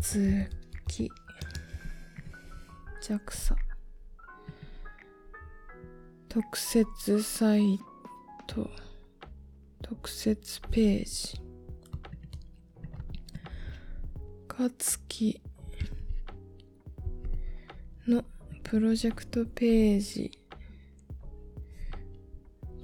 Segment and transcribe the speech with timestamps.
[0.00, 0.48] 月
[3.02, 3.56] JAXA
[6.28, 7.80] 特設サイ
[8.46, 8.70] ト。
[9.82, 11.40] 特設ページ。
[14.46, 15.40] かつき
[18.06, 18.22] の
[18.62, 20.30] プロジェクトページ。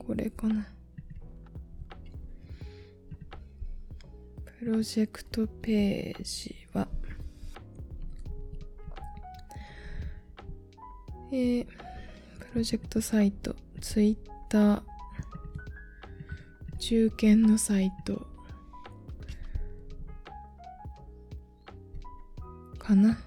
[0.05, 0.67] これかな。
[4.59, 6.89] プロジェクトページは
[11.37, 11.67] えー、
[12.53, 14.17] プロジェクトサイトツイッ
[14.49, 14.83] ター
[16.79, 18.25] 中堅のサイト
[22.79, 23.19] かな？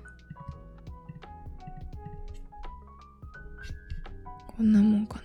[4.48, 5.24] こんなもんかな？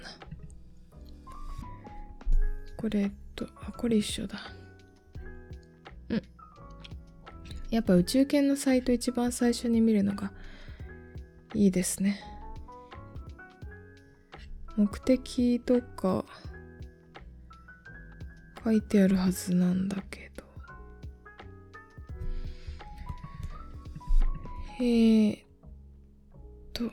[2.76, 4.40] これとあこれ一緒だ。
[6.08, 6.22] うん。
[7.70, 10.32] やっぱ宇宙犬のサイト一番最初に見るのが
[11.54, 12.20] いいですね。
[14.76, 16.24] 目的とか
[18.64, 20.44] 書いてあるはずなんだけど。
[24.78, 25.40] えー、っ
[26.72, 26.90] と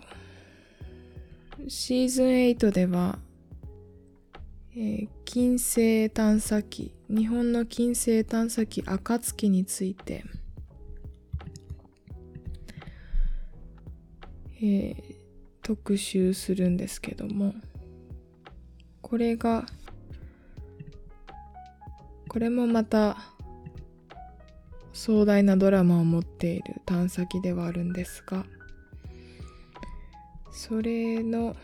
[1.68, 3.18] シーズン8では、
[4.76, 10.24] えー、金星探査機日本の金星探査機暁について、
[14.58, 14.96] えー、
[15.64, 17.56] 特集するんですけども。
[19.02, 19.66] これが
[22.28, 23.18] これもまた
[24.94, 28.46] 壮大なドラマを持っている探査機ではあるんですが
[30.52, 31.56] それの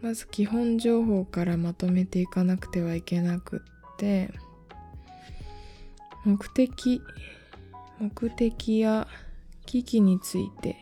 [0.00, 3.62] まず基本情報からまとめていかなくてはいけなく
[3.94, 4.32] って
[6.24, 7.02] 目的
[8.00, 9.06] 目的や
[9.66, 10.76] 機器について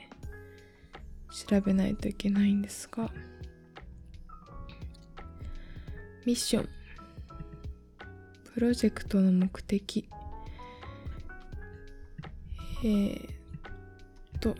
[1.49, 3.11] 調べないといけないんですが
[6.27, 6.69] ミッション。
[8.53, 10.09] プロジェクトの目的。
[12.83, 14.57] えー、っと。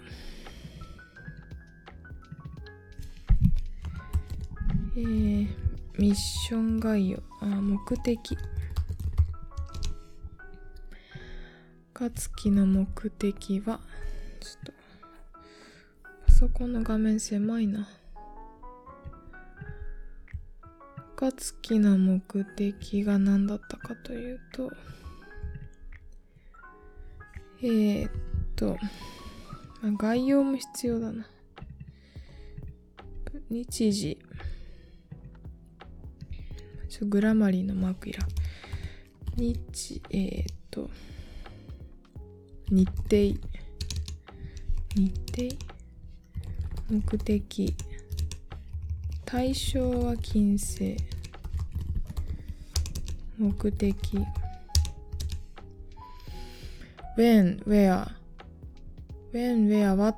[4.97, 5.49] えー、
[5.99, 7.23] ミッション概要。
[7.41, 8.39] あ目的。
[11.93, 13.81] 暁の目的は
[14.39, 14.73] ちょっと
[16.29, 17.89] パソコンの画面狭いな。
[21.17, 24.71] 暁の目的が何だったかというと
[27.63, 28.11] えー、っ
[28.55, 28.77] と、
[29.81, 31.27] まあ、概要も必要だな。
[33.49, 34.19] 日時。
[36.89, 38.27] ちょグラマリーのマークいら
[39.37, 40.91] 日えー、っと
[42.71, 43.07] 日程。
[44.95, 45.57] 日程？
[46.91, 47.75] 目的。
[49.27, 50.97] 対象は金星
[53.37, 53.95] 目的
[57.17, 58.07] when, where
[59.33, 60.15] when, where, what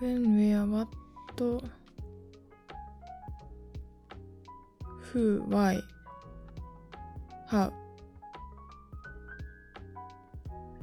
[0.00, 0.88] when, where, what
[5.12, 5.80] who, why
[7.46, 7.72] how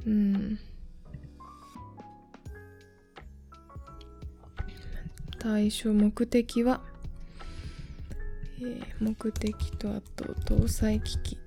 [0.06, 0.58] うん
[5.48, 6.82] 対象目的は、
[8.60, 11.38] えー、目的とあと搭載機器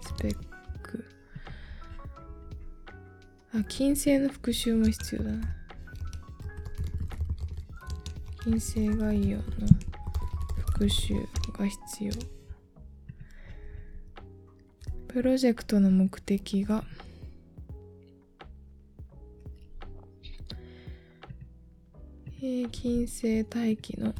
[0.00, 0.36] スペッ
[0.82, 1.04] ク。
[3.52, 5.56] あ金星の復習も必要だな。
[8.44, 9.44] 金星概要の
[10.68, 11.12] 復習
[11.52, 12.12] が必要。
[15.08, 16.82] プロジェクトの目的が
[22.68, 24.14] 平均性大気の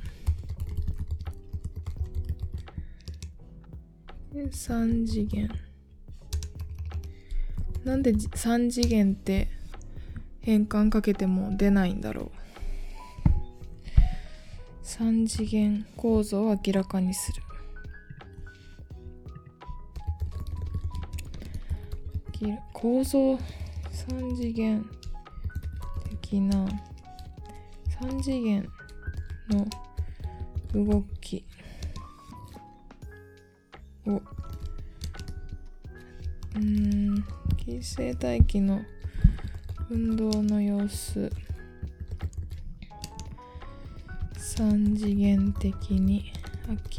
[4.35, 5.49] 3次元。
[7.85, 9.49] なんで3次元って
[10.41, 12.39] 変換かけても出ないんだろう。
[14.83, 17.43] 3次元構造を明らかにする。
[22.73, 23.35] 構造
[23.91, 24.85] 3次元
[26.23, 26.67] 的な
[28.01, 28.69] 3次元
[29.51, 29.67] の
[30.73, 31.45] 動き。
[34.07, 34.23] を
[36.55, 37.25] うん
[37.57, 38.81] 金星大気の
[39.91, 41.31] 運動の様子。
[44.37, 46.33] 3次元的に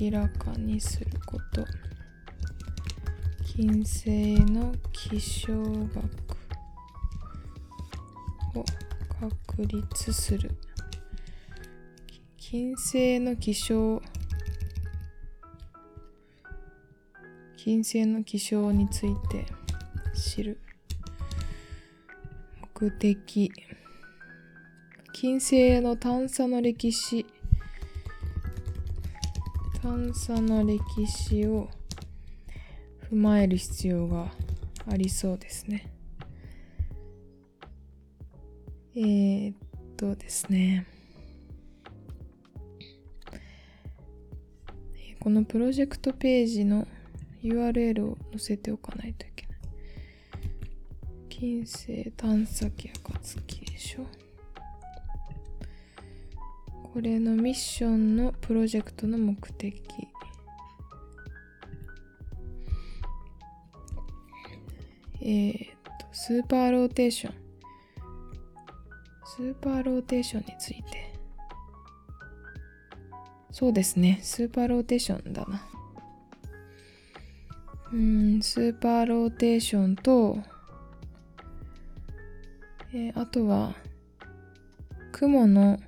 [0.02, 1.66] 明らかにすること。
[3.46, 5.98] 金星の気象学
[8.56, 8.66] を
[9.20, 10.52] 確立する。
[12.52, 14.02] 金星の気象
[17.56, 19.46] 金星の気象について
[20.16, 20.60] 知る
[22.74, 23.52] 目的
[25.14, 27.24] 金星の探査の歴史
[29.84, 31.70] 探査の歴史を
[33.12, 34.32] 踏まえる必要が
[34.92, 35.94] ありそうですね。
[38.96, 39.56] えー、っ
[39.96, 40.88] とですね。
[45.20, 46.88] このプロジェクトページの
[47.44, 49.60] URL を載せておかないといけない。
[51.30, 54.06] 金星探査機暁でしょ。
[56.94, 59.82] これのミッションのプロジェクトの目的。
[65.22, 67.34] えー、っと、スーパーローテーション。
[69.26, 71.09] スーパーローテーションについて。
[73.52, 74.20] そうですね。
[74.22, 75.62] スーパーローテーションだな。
[77.92, 80.38] うん、スーパーローテーションと、
[82.94, 83.74] えー、あとは、
[85.12, 85.80] 雲の、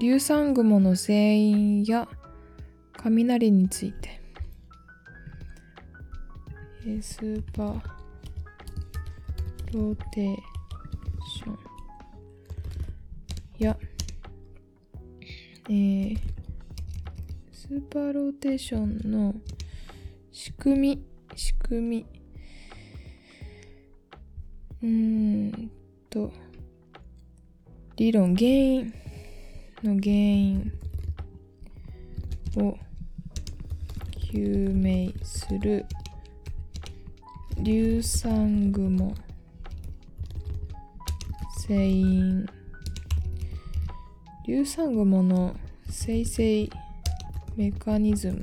[0.00, 2.08] 硫酸雲の成因や
[2.96, 4.20] 雷について、
[6.84, 7.80] えー、スーパー
[9.72, 10.36] ローテー
[11.36, 11.58] ション
[13.58, 13.78] や、
[15.68, 16.18] えー、
[17.68, 19.34] スーパーローテーションの
[20.32, 21.04] 仕組み、
[21.36, 22.06] 仕組み。
[24.82, 25.70] うーん
[26.08, 26.32] と、
[27.96, 28.94] 理論、原因
[29.82, 30.72] の原因
[32.56, 32.78] を
[34.32, 35.84] 究明する
[37.56, 39.14] 硫酸雲
[41.58, 42.46] 成因
[44.46, 45.54] 硫酸雲の
[45.90, 46.66] 生成
[47.58, 48.40] メカニズム。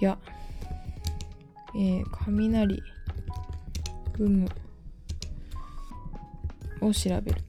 [0.00, 0.18] や、
[1.76, 2.82] えー、雷。
[4.12, 4.48] 雲
[6.80, 7.40] を調べる。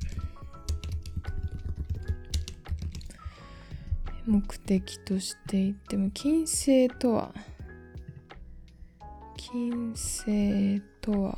[4.27, 7.33] 目的としていても金星とは
[9.35, 11.37] 金星とは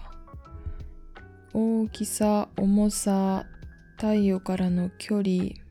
[1.53, 3.45] 大きさ重さ
[3.95, 5.62] 太陽からの距離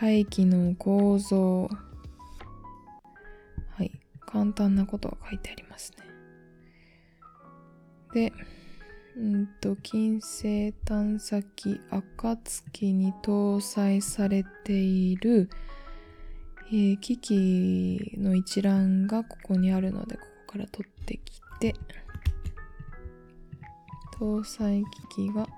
[0.00, 1.68] 大気の構造。
[3.68, 3.90] はい。
[4.24, 5.92] 簡単なことが書いてあります
[8.14, 8.30] ね。
[8.30, 8.32] で
[9.16, 15.50] うんと金星探査機暁に搭載されている、
[16.68, 21.74] えー、機器の一覧がここにあるのでここから取ってきて
[24.18, 25.50] 搭載機器がこ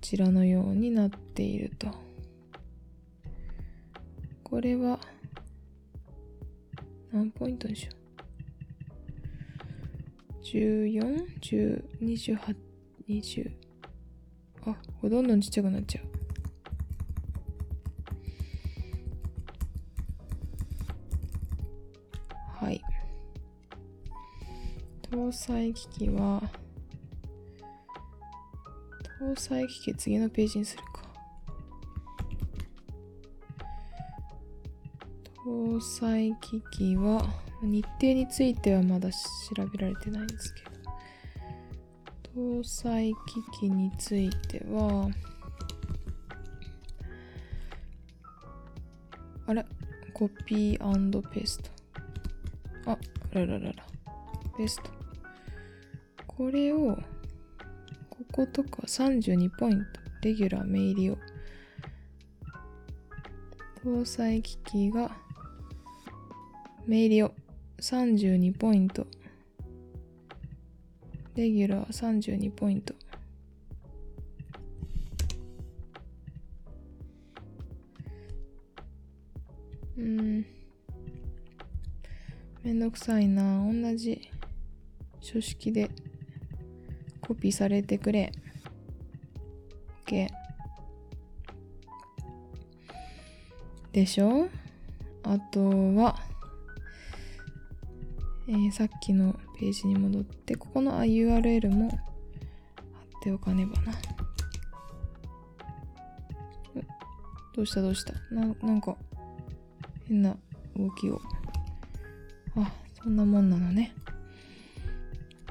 [0.00, 2.05] ちらのようになっていると。
[4.56, 4.98] これは
[7.12, 7.94] 何ポイントでしょう
[10.42, 12.56] ？14、10、28、
[13.06, 13.50] 20
[14.64, 16.00] あ、これどんどんちっちゃくなっちゃ
[22.60, 22.64] う。
[22.64, 22.82] はい。
[25.10, 26.42] 搭載機器は
[29.20, 30.95] 搭載機器次のページにするか。
[35.66, 37.26] 搭載機器は
[37.60, 39.16] 日程についてはまだ調
[39.66, 40.62] べられてないんですけ
[42.34, 45.10] ど搭載機器については
[49.48, 49.66] あれ？
[50.14, 51.70] コピーペースト
[52.86, 52.96] あ
[53.32, 53.72] らららら
[54.56, 54.90] ペースト
[56.28, 56.96] これを
[58.08, 60.00] こことか32ポイント。
[60.22, 61.18] レギュラーメイリオ。
[63.84, 65.16] 搭載機器が
[66.86, 67.34] メイリオ
[67.80, 69.08] 32ポイント。
[71.34, 72.94] レギュラー32ポイント。
[79.98, 80.46] うん。
[82.62, 83.66] めんどくさいな。
[83.66, 84.30] 同じ
[85.20, 85.90] 書式で
[87.20, 88.30] コピーされてくれ。
[90.06, 90.28] OK。
[93.90, 94.48] でしょ？
[95.24, 96.16] あとは、
[98.48, 101.98] えー、さっきのページに戻って、ここの URL も貼っ
[103.22, 103.92] ておかねばな。
[107.54, 108.12] どうしたどうした？
[108.30, 108.94] ななんか
[110.08, 110.36] 変な
[110.76, 111.20] 動きを。
[112.54, 112.70] あ、
[113.02, 113.92] そんなもんなのね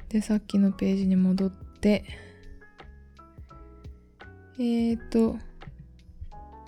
[0.09, 2.03] でさっきのページに戻って
[4.57, 5.37] えーと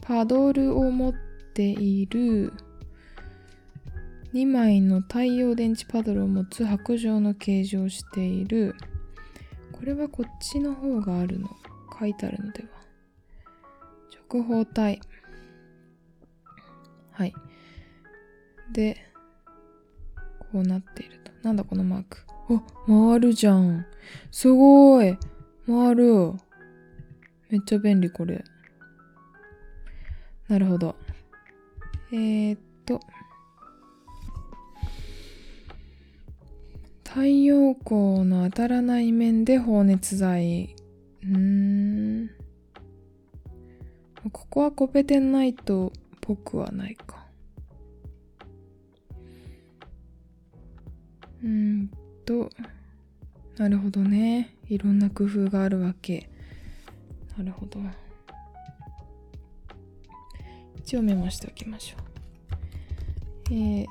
[0.02, 1.14] パドルを持っ
[1.54, 2.54] ている
[4.34, 8.76] 2枚の太陽電池パドルを持つ白状の形状をしている。
[9.72, 11.50] これはこっちの方があるの。
[12.00, 12.70] 書いてあるのでは。
[14.30, 15.00] 直方体。
[17.12, 17.34] はい。
[18.72, 18.98] で
[20.52, 21.32] こうなっていると。
[21.44, 22.20] なんだこのマーク。
[22.50, 23.86] お回るじゃん。
[24.32, 25.18] すごい。
[25.66, 26.34] 回る。
[27.50, 28.44] めっちゃ便利これ。
[30.48, 30.96] なるほど。
[32.12, 33.00] えー、っと。
[37.18, 40.76] 太陽光の当たらない面で放熱剤
[41.24, 42.30] うん。
[44.32, 47.26] ここはコペテンナイトっぽくはないか。
[51.44, 51.90] うん
[52.24, 52.52] と。
[53.58, 54.56] なるほどね。
[54.70, 56.30] いろんな工夫があるわけ。
[57.36, 57.80] なるほど。
[60.76, 61.98] 一応メモしておきましょ
[63.50, 63.56] う。
[63.56, 63.88] えー、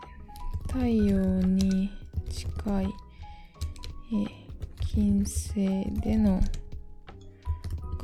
[0.68, 1.90] 太陽に
[2.30, 3.05] 近い。
[4.12, 4.26] え
[4.80, 5.54] 金星
[6.00, 6.40] での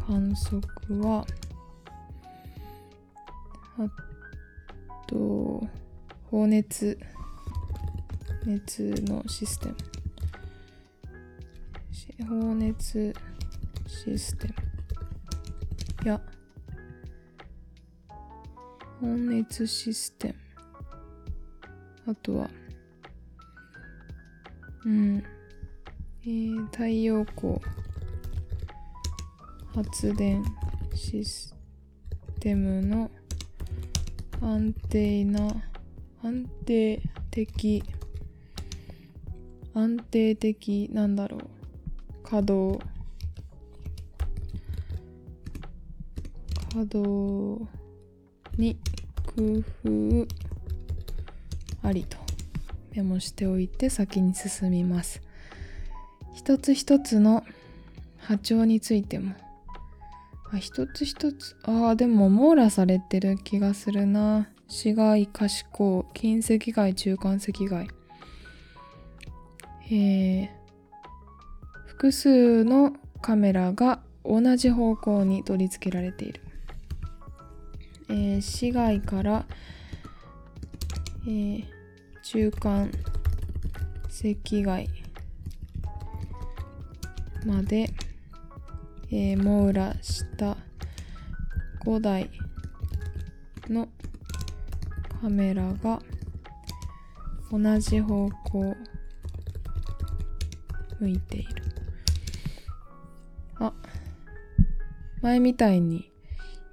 [0.06, 0.62] 観測
[1.00, 1.24] は
[3.78, 3.88] あ
[5.06, 5.62] と
[6.30, 6.98] 放熱
[8.44, 9.76] 熱のシステム。
[12.28, 13.14] 放熱
[13.86, 16.08] システム。
[16.08, 16.20] や
[19.00, 20.34] 放熱システム。
[22.12, 22.50] あとは
[24.84, 25.22] うん。
[26.24, 27.58] えー、太陽光
[29.74, 30.44] 発電
[30.94, 31.56] シス
[32.38, 33.10] テムの
[34.40, 35.48] 安定な
[36.22, 37.00] 安定
[37.32, 37.82] 的
[39.74, 41.40] 安定的なんだろう。
[42.22, 42.78] 稼働
[46.70, 47.66] 稼働
[48.56, 48.76] に
[49.26, 50.26] 工夫
[51.82, 52.16] ありと
[52.94, 55.20] メモしておいて先に進みます。
[56.34, 57.44] 一つ一つの
[58.18, 59.34] 波長についても。
[60.52, 61.56] あ一つ一つ。
[61.62, 64.48] ああでも網羅されてる気がするな。
[64.68, 67.88] 市街可視光近赤外中間赤外。
[69.90, 70.48] えー、
[71.86, 76.40] 複数のカメラが同じ方向に取り付けられている、
[78.08, 79.44] えー、市街から、
[81.26, 81.64] えー、
[82.22, 82.90] 中間
[84.08, 85.01] 赤外。
[87.46, 87.90] まで、
[89.10, 90.56] えー、網羅した
[91.84, 92.30] 5台
[93.68, 93.88] の
[95.20, 96.00] カメラが
[97.50, 98.76] 同じ方向
[101.00, 101.62] 向いている。
[103.58, 103.72] あ
[105.20, 106.10] 前みたいに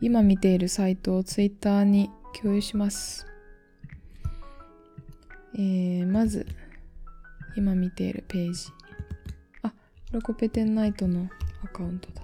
[0.01, 2.09] 今見ているサイトをツイッターに
[2.41, 3.25] 共有します。
[5.55, 6.45] えー、まず
[7.57, 8.78] 今見ているページ。
[10.11, 11.29] ロコペテンナイトの
[11.63, 12.23] アカウントだ。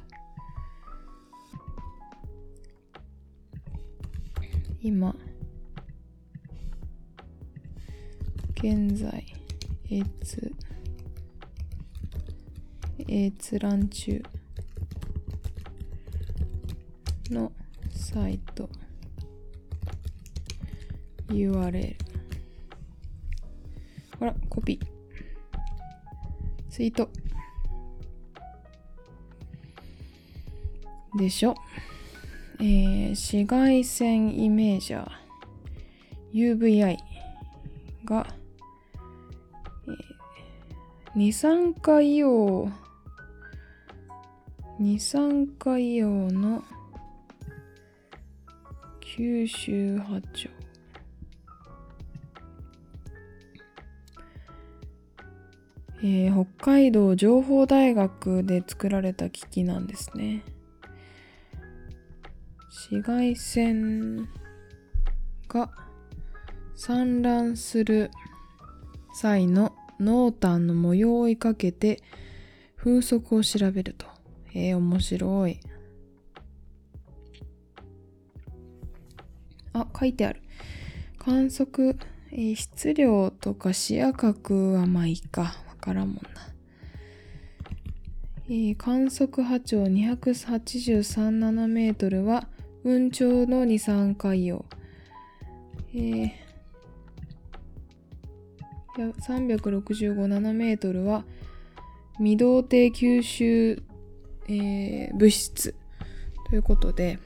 [4.82, 5.15] 今
[8.58, 9.24] 現在
[9.92, 10.51] 閲
[13.08, 14.22] 閲覧中
[17.30, 17.51] の
[17.92, 18.68] サイト
[21.27, 21.96] URL
[24.20, 24.96] ほらコピー。
[26.70, 27.10] ツイート。
[31.17, 31.55] でしょ？
[32.60, 36.98] えー、紫外線イメージャー UVI
[38.05, 38.27] が、
[39.88, 39.95] えー、
[41.15, 42.74] 二酸化硫黄
[44.79, 46.63] 二酸化硫黄の
[49.00, 50.50] 九州波長
[56.00, 60.43] えー、北海道情報大学で作られた機器なんですね。
[62.77, 64.27] 紫外線
[65.48, 65.72] が
[66.75, 68.12] 散乱する
[69.13, 72.03] 際の濃淡の模様を追いかけて
[72.75, 74.05] 風速を調べると。
[74.53, 75.62] えー、面白い。
[79.72, 80.41] あ、書いてある。
[81.17, 81.98] 観測、
[82.34, 85.41] えー、質量とか視野角はまあいいか。
[85.41, 86.22] わからんもんな。
[88.48, 92.50] えー、観測波長283ナノメートルは
[92.86, 94.63] 雲頂の二酸化硫
[95.92, 96.46] 黄、え
[99.27, 101.25] 365ナノメートルは
[102.20, 103.82] 未導体吸収、
[104.48, 105.74] えー物質
[106.48, 107.18] ということで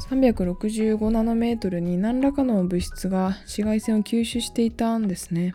[0.00, 5.54] 365ナノメートルに何らかの物質が紫外線を吸収していたんですね。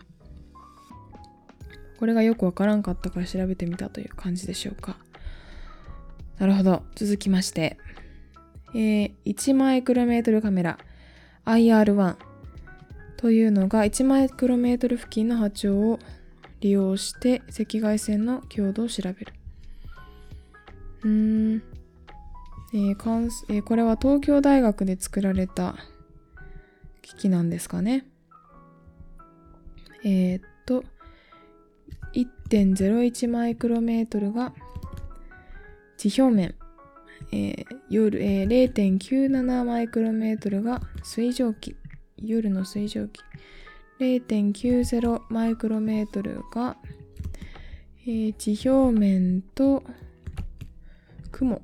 [1.98, 4.96] これがよくわからんかったから調べてみたという感じでしょうか。
[6.38, 6.82] なるほど。
[6.94, 7.76] 続きまして。
[8.74, 10.78] えー1マイクロメートルカメラ
[11.44, 12.16] IR1
[13.16, 15.98] というのが1マイクロメートル付近の波長を
[16.60, 19.32] 利用して赤外線の強度を調べる。
[21.02, 21.08] うー
[21.56, 21.62] ん。
[22.74, 25.74] えー関すえーこれは東京大学で作られた
[27.02, 28.04] 機器なんですかね。
[30.04, 30.84] えーっと、
[32.14, 34.52] 1.01マイクロメートルが
[35.96, 36.54] 地表面、
[37.32, 41.76] え夜、えー0.97マイクロメートルが水蒸気、
[42.16, 43.20] 夜の水蒸気、
[44.00, 46.76] 0.90マイクロメートルが、
[48.06, 49.82] えー地表面と
[51.30, 51.62] 雲、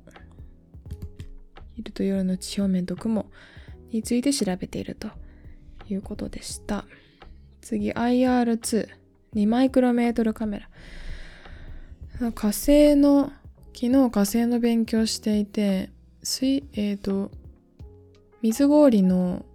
[1.75, 3.25] 昼と夜の地表面と雲
[3.91, 5.09] について調べていると
[5.89, 6.85] いうことでした。
[7.61, 8.87] 次、IR2、
[9.33, 12.31] 2マイクロメートルカメラ。
[12.31, 13.31] 火星の、
[13.77, 15.89] 昨日火星の勉強していて、
[16.23, 17.29] 水、えっ、と、
[18.41, 19.45] 水氷の、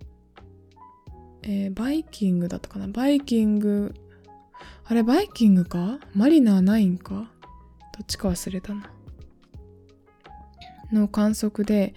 [1.41, 2.87] えーバイキングだったかな？
[2.89, 3.95] バイキング、
[4.85, 5.99] あれバイキングか？
[6.15, 7.15] マリナー9か？
[7.15, 8.91] どっちか忘れたな。
[10.93, 11.95] の観測で、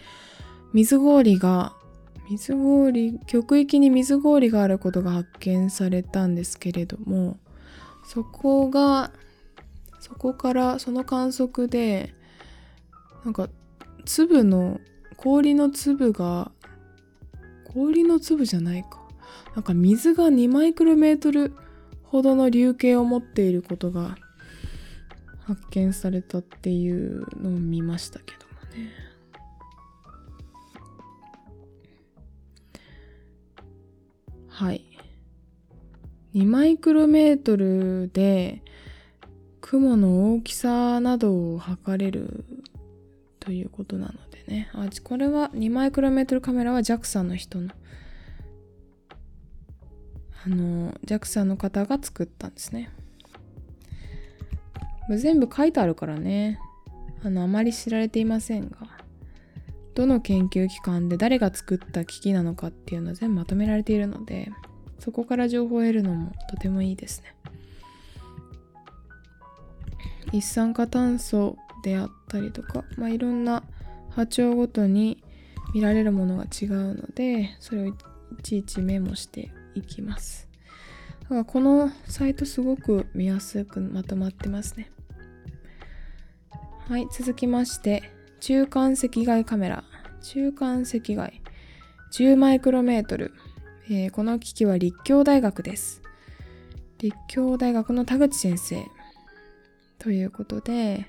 [0.71, 1.75] 水氷が、
[2.29, 7.37] 水氷、極域に水氷があることが発見されたんですけれども、
[8.05, 9.11] そこが、
[10.03, 12.13] そこからその観測で、
[13.24, 13.48] なんか
[14.03, 14.81] 粒の、
[15.15, 16.51] 氷の粒が、
[17.73, 19.01] 氷の粒じゃないか。
[19.56, 21.54] なんか水が2マイクロメートル
[22.04, 24.17] ほどの流形を持っていることが
[25.45, 28.91] 発見されたっていうのを見ましたけどもね。
[34.49, 34.84] はい。
[36.36, 38.63] 2マイクロメートルで
[39.65, 42.43] 雲の大きさなどを測れる
[43.39, 44.69] ということなのでね。
[44.73, 47.69] あ、これは2マイクロメートルカメラは JAXA の人の
[50.45, 52.91] あの JAXA の方が作ったんですね。
[55.17, 56.60] 全部書いてあるからね。
[57.23, 58.78] あの、あまり知られていませんが。
[59.95, 64.52] どの研究機関で誰が作った機器なのかっていうのは全部まとめられているので、
[64.99, 67.34] そこから情報を得るのもとてもいいですね。
[70.34, 73.63] 一酸化炭素であったりとか、まあ、いろんな
[74.10, 75.24] 波長ごとに
[75.74, 77.93] 見られるものが違うので、それをい
[78.41, 80.50] ちいちメモしていきます。
[81.22, 84.91] だからこのサイトすごく見やすくまとまってますね。
[86.89, 88.04] はい、続きまして、
[88.39, 89.84] 中間赤外カメラ。
[90.22, 91.41] 中間赤外。
[92.12, 93.34] 10マイクロメートル。
[93.89, 96.02] えーこの機器は立教大学です。
[96.98, 98.84] 立教大学の田口先生。
[100.03, 101.05] ということで、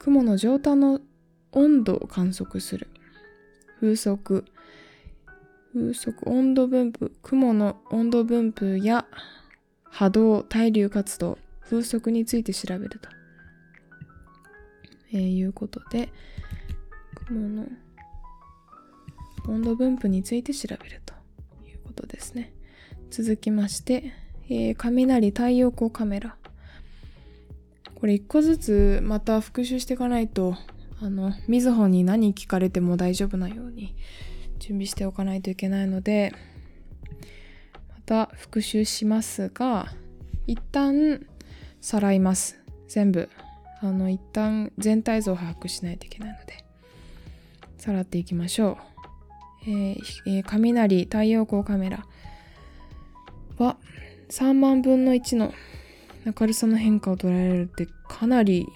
[0.00, 1.00] 雲の上端の
[1.52, 2.88] 温度を観測する。
[3.78, 4.44] 風速。
[5.72, 9.06] 風速、温度分布、雲の温度分布や
[9.84, 13.08] 波動、対流活動、風速について調べると。
[15.12, 16.08] えーいうことで、
[17.28, 17.66] 雲の
[19.46, 21.14] 温度分布について調べると
[21.64, 22.52] いうことですね。
[23.08, 24.12] 続きまして、
[24.48, 26.36] えー雷太陽光カメラ。
[27.96, 30.54] これ一個ずつまた復習していかないと、
[31.00, 33.94] あの、みずほに何聞かれても大丈夫なように
[34.58, 36.32] 準備しておかないといけないので、
[37.88, 39.86] また復習しますが、
[40.46, 41.26] 一旦
[41.80, 42.60] さらいます。
[42.86, 43.28] 全部。
[43.80, 46.64] あの、一旦全体像を把握しないといけないので、
[47.78, 48.78] さらっていきましょ
[49.66, 49.70] う。
[49.70, 52.06] えーえー雷太陽光カメラ
[53.58, 53.76] は
[54.28, 55.52] 3万分の1の
[56.26, 58.66] 明るさの変化を捉えられるってかなり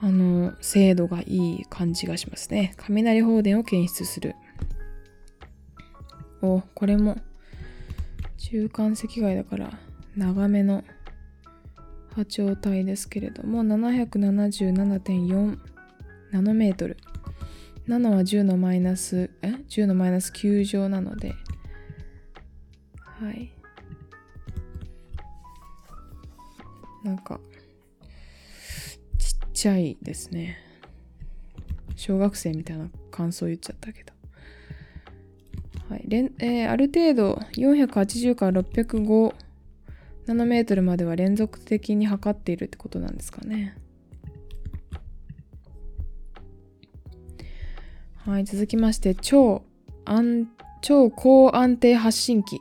[0.00, 2.74] あの精度がいい感じがしますね。
[2.76, 4.34] 雷放電を検出する。
[6.42, 7.18] おこれも
[8.38, 9.78] 中間赤外だから
[10.16, 10.82] 長めの
[12.16, 15.58] 波長帯ですけれども777.4
[16.32, 16.96] ナノメートル。
[17.86, 21.34] 7は10のマイナスえ？10のマイナス9乗なので
[22.94, 23.52] はい。
[27.02, 27.40] なんか
[29.18, 30.58] ちっちゃいですね
[31.96, 34.12] 小学生みたいな感想言っちゃったけど
[35.88, 39.34] はいれんえーある程度480から605
[40.26, 43.76] ナノメートルまでは連続的に測っているってことなんですかね。
[48.24, 49.64] はい、続きまして、超
[50.04, 50.46] 安、
[50.82, 52.60] 超高安定発信機。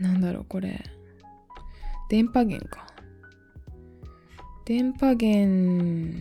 [0.00, 0.82] なんだろう、これ。
[2.12, 2.86] 電波源か。
[4.66, 6.12] 電波源、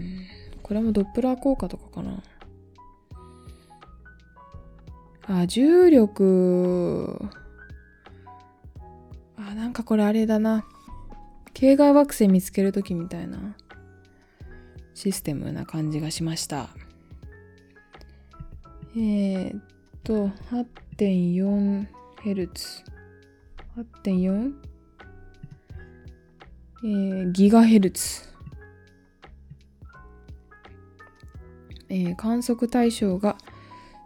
[0.63, 2.23] これもドップラー効果とかかな。
[5.27, 7.19] あ、重力。
[9.35, 10.65] あ、なんかこれあれだな。
[11.53, 13.57] 系外惑星見つけるときみたいな
[14.93, 16.69] システムな感じがしました。
[18.95, 19.61] えー、っ
[20.05, 21.85] と、8.4Hz。
[24.05, 24.70] 8.4?
[26.83, 28.23] えー、ギガヘルツ。
[31.89, 33.37] えー、観測対象が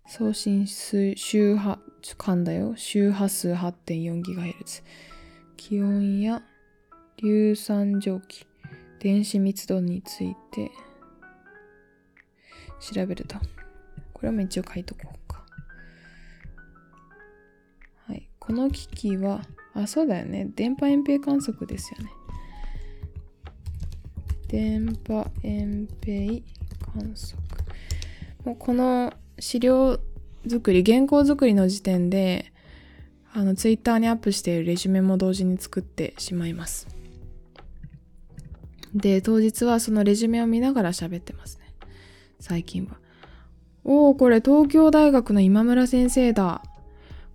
[0.08, 1.80] 送信数周波、
[2.18, 2.74] 間だよ。
[2.76, 4.84] 周波数 8.4GHz。
[5.56, 6.42] 気温や
[7.18, 8.46] 硫酸蒸気、
[9.00, 10.72] 電子密度について
[12.80, 13.38] 調べると。
[14.14, 15.46] これも一応書いとこうか。
[18.08, 18.28] はい。
[18.40, 19.42] この機器は、
[19.74, 20.50] あ、そうだよね。
[20.56, 22.12] 電波遠平観測ですよね。
[24.56, 26.42] 電波遠平
[26.94, 27.38] 観測。
[28.46, 30.00] もうこの資料
[30.48, 32.54] 作り、原稿作りの時点で、
[33.34, 36.88] あの、ツイッターにアップしているレジュメも同時に作ってしまいます。
[38.94, 41.66] で、当日はそのレジュメを見ながら喋ってますね。
[42.40, 42.98] 最近は。
[43.84, 46.64] おお、これ東京大学の今村先生だ。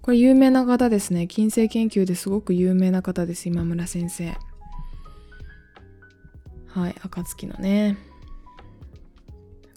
[0.00, 1.26] これ有名な方ですね。
[1.26, 4.32] 金星研究ですごく有名な方です、今村先生。
[6.72, 7.96] はい、暁のね。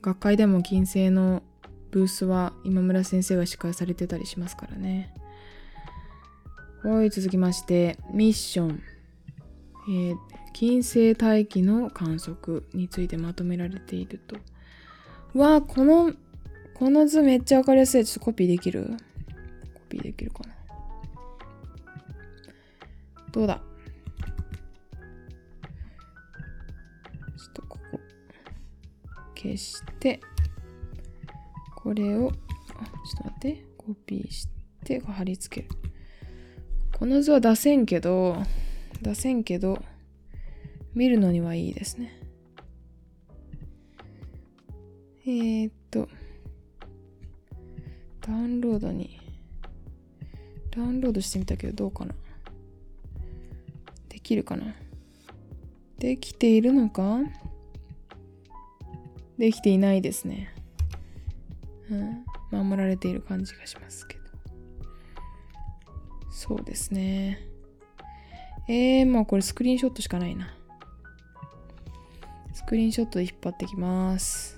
[0.01, 1.43] 学会でも金星の
[1.91, 5.13] ブースは今村先生が司会されてたりしますからね。
[6.83, 8.81] はい、続きまして、ミッション。
[9.87, 10.15] えー、
[10.53, 14.37] 金星大気の観測についてまとめられていると。
[15.37, 16.13] わあ、この
[16.73, 18.05] この図めっちゃわかりやすい。
[18.05, 18.97] ちょっとコピーできる？
[19.73, 20.53] コピーできるかな？
[23.31, 23.61] どうだ？
[29.43, 30.21] 消して、
[31.75, 32.37] これを、ちょっ
[33.17, 34.47] と待って、コピーし
[34.85, 35.75] て、貼り付ける。
[36.97, 38.37] この図は出せんけど、
[39.01, 39.83] 出せんけど、
[40.95, 42.17] 見るのにはいいですね。
[45.25, 46.07] えー、っと、
[48.21, 49.19] ダウンロードに、
[50.71, 52.15] ダウンロードしてみたけどどうかな
[54.07, 54.73] できるかな
[55.99, 57.19] できているのか？
[59.43, 60.53] できていないですね。
[61.91, 62.65] うん。
[62.65, 64.23] 守られている感じがしますけど。
[66.31, 67.45] そうですね。
[68.69, 70.55] えー、もうこれスクリーンショットしかないな。
[72.53, 74.57] スクリーンショットで引っ張ってきます。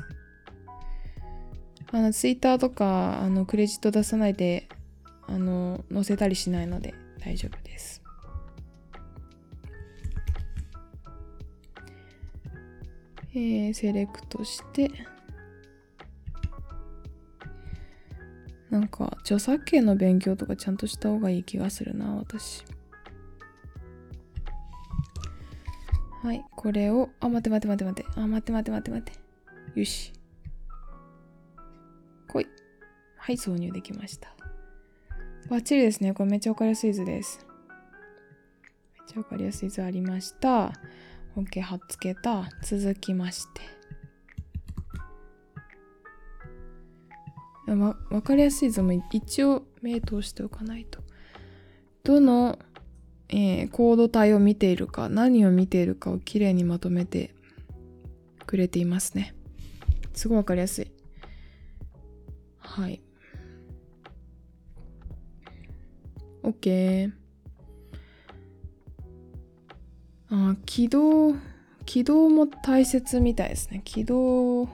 [1.92, 4.70] あの、ツイッターとか、あの、クレジット出さないで、
[5.26, 7.95] あの、載せたりしないので大丈夫です。
[13.36, 14.90] えー、セレクトして、
[18.70, 22.64] なんか、著作権の勉強とかちゃんとした方がいい気がするな、私。
[26.24, 29.80] はい、これを、あ、待って待って待って待って、あ、待って待って待って待って。
[29.80, 30.16] よし。
[33.26, 34.36] はい、挿入できました。
[35.50, 36.14] バッチリですね。
[36.14, 37.44] これめっちゃわかりやすい図です。
[38.94, 40.72] めっちゃわかりやすい図ありました。
[41.36, 42.50] OK、貼っつけた。
[42.64, 43.62] 続きまして。
[47.74, 51.04] わ、かりやすい図も一応目通しておかないと。
[52.04, 52.58] どの、
[53.28, 57.36] えー、コード帯を見ているか、何を見ているかをきれいにまとめて
[58.46, 59.36] くれていますね。
[60.14, 60.92] すごいわかりやすい。
[62.60, 63.02] はい。
[66.44, 67.25] OK。
[70.30, 71.36] あ、起動、
[71.86, 73.82] 起動も大切みたいですね。
[73.84, 74.66] 起動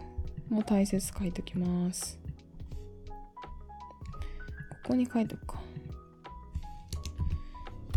[0.49, 2.19] も大切書いときます。
[4.69, 5.61] ここに書いとくか。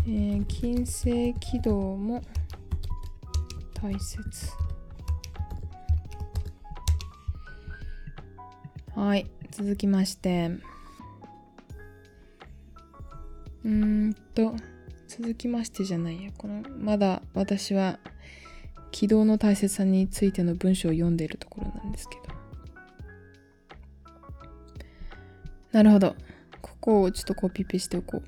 [0.07, 2.21] えー、金星起動も
[3.73, 4.21] 大切。
[8.95, 9.29] はい。
[9.51, 10.51] 続きまして。
[13.63, 14.53] うんと、
[15.17, 16.31] 続きましてじゃないや。
[16.37, 17.99] この、まだ私は
[18.91, 22.23] 起動の大切さについての文章を読んでいるところなんですけど。
[25.71, 26.17] なるほど。
[26.61, 28.23] ここをちょっとコピペしておこう。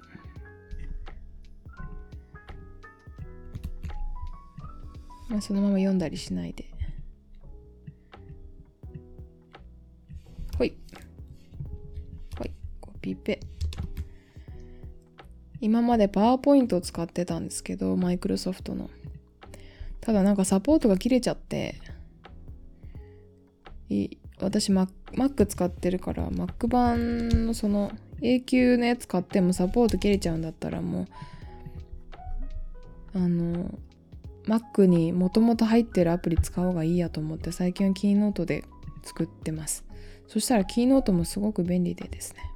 [5.29, 6.71] まあ、そのまま読んだりしないで。
[10.57, 10.77] ほい。
[12.37, 12.51] ほい。
[12.79, 13.41] コピペ。
[15.61, 18.89] 今までパワーポイントを使ってたんですけど、マイクロソフトの。
[20.01, 21.81] ただなんかサポートが切れちゃって、
[23.89, 27.91] い私 Mac, Mac 使ってるから Mac 版のその
[28.21, 31.07] 永久のやつ買ってもサポート切れちゃうんだったらも
[33.15, 33.73] うあの
[34.45, 38.63] Mac にもともと入ってるアプリ使おうがいいやと思って最近はキーノートで
[39.03, 39.83] 作ってます
[40.27, 42.51] そしたらキーノートもすごく便利でですね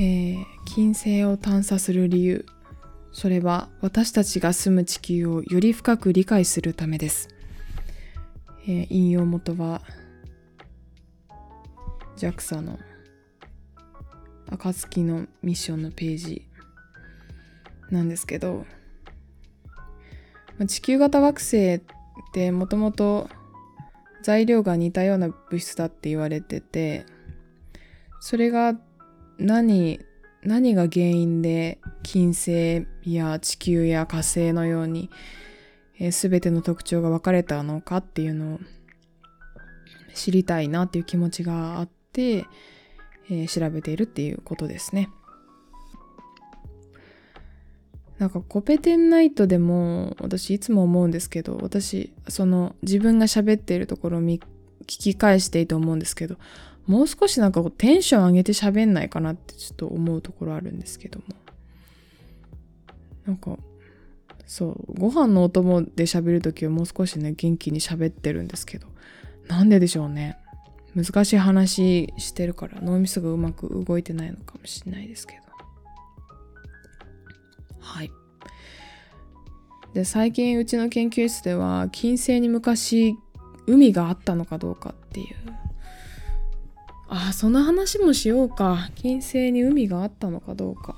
[0.00, 2.46] えー、金星を探査する理由
[3.12, 7.28] それは私たちが住む地球をより深く理解するためです。
[8.62, 9.82] えー、引用元は
[12.16, 12.78] JAXA の
[14.48, 16.48] 暁のミッションのページ
[17.90, 18.64] なんですけど
[20.66, 21.82] 地球型惑星っ
[22.32, 23.28] てもともと
[24.22, 27.04] 材料が似たような物質だって言われてて
[28.20, 28.74] それが
[29.40, 30.00] 何
[30.42, 35.10] 何が原因で金星や地球や火星のように、
[35.98, 38.60] えー、全ての特徴が分かれたのかっていうのを
[40.14, 42.46] 知りたいなっていう気持ちがあって、
[43.30, 45.10] えー、調べているっていうことですね。
[48.18, 54.40] なんかコペテンナイトでも私いつも思うんですけど私その自分が喋っているところを聞
[54.84, 56.36] き返していいと思うんですけど
[56.90, 61.24] もう少しなんかこうテンション上げて喋んないかなってちょっと思うところあるんですけども。
[63.24, 63.56] なんか、
[64.44, 68.88] そう、ご飯のお供で喋るときはもう少しね、元気に喋ってるんですけど、
[69.46, 70.36] なんででしょうね。
[70.96, 75.42] 難しい話してるから脳みそがうまく動いてないのかもしれないですけど。
[77.78, 78.10] はい。
[79.94, 83.14] で、最近うちの研究室では、金星に昔
[83.68, 85.36] 海があったのかどうかっていう
[87.12, 88.88] あその話もしようか。
[88.94, 90.94] 金星に海があったのかどうか。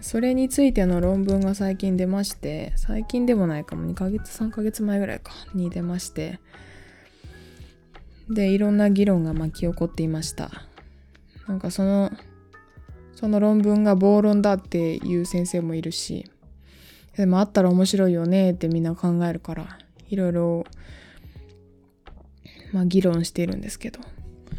[0.00, 3.86] それについての論文が最近出まして最近でもないかも。
[3.86, 5.32] 2ヶ月3ヶ月前ぐらいか。
[5.54, 6.40] に出まして。
[8.30, 10.50] でいろんな議論が巻き起こっていました。
[11.46, 12.10] なんかその
[13.14, 16.30] その論文が暴論だっていう先生もいるし。
[17.16, 20.64] でもあったら面白いよねってみんな考えるから、いろいろ、
[22.72, 24.00] まあ議論しているんですけど、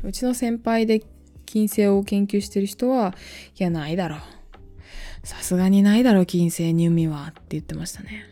[0.04, 1.02] うちの先輩で
[1.46, 3.16] 金星を研究してる人は、
[3.60, 4.20] いや、ないだろう。
[5.24, 7.28] さすがにないだろう、金星に海は。
[7.30, 8.26] って言ってましたね。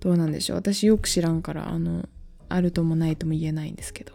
[0.00, 0.56] どうなんでしょう。
[0.56, 2.08] 私よく知らんから、あの、
[2.48, 4.12] あるともないとも言えないんですけど。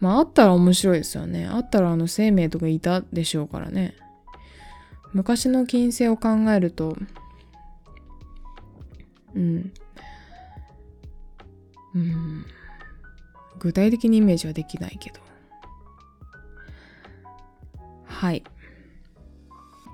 [0.00, 1.46] まあ、あったら面白いですよね。
[1.46, 3.94] あったらあの生命とかいたでしょうからね。
[5.12, 6.96] 昔の金星を考えると、
[9.34, 9.72] うん。
[11.94, 12.46] うん。
[13.58, 15.20] 具体的にイメージはできないけど。
[18.04, 18.42] はい。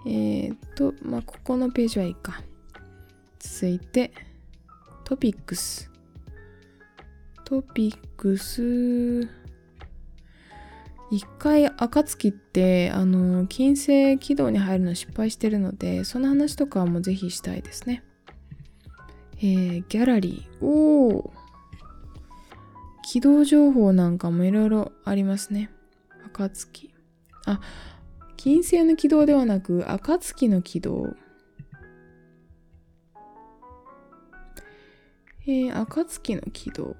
[0.06, 2.42] えー、っと、まあ、ここのページはいいか。
[3.38, 4.12] 続いて、
[5.04, 5.90] トピックス。
[7.44, 9.43] トピックス。
[11.10, 18.02] 一回暁ってあの金星軌道に入るの失敗してるのでその話とかもぜひしたいですね。
[19.38, 20.64] えー、ギャラリー。
[20.64, 21.32] おお
[23.02, 25.70] 軌道情報なんかもいろいろありますね。
[26.32, 26.94] 暁。
[27.46, 27.60] あ
[28.36, 31.14] 金星の軌道ではなく暁の軌道。
[35.46, 36.96] えー、暁の軌道。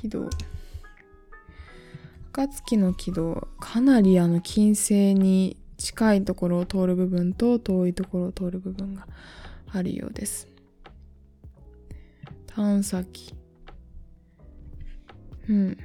[0.00, 0.30] 軌道。
[2.32, 3.48] 暁の軌道。
[3.58, 9.08] かなりあの金星に近いところを通る部分と遠いところを通る部分が
[9.72, 10.46] あるようです。
[12.46, 13.34] 探査機。
[15.48, 15.78] うん。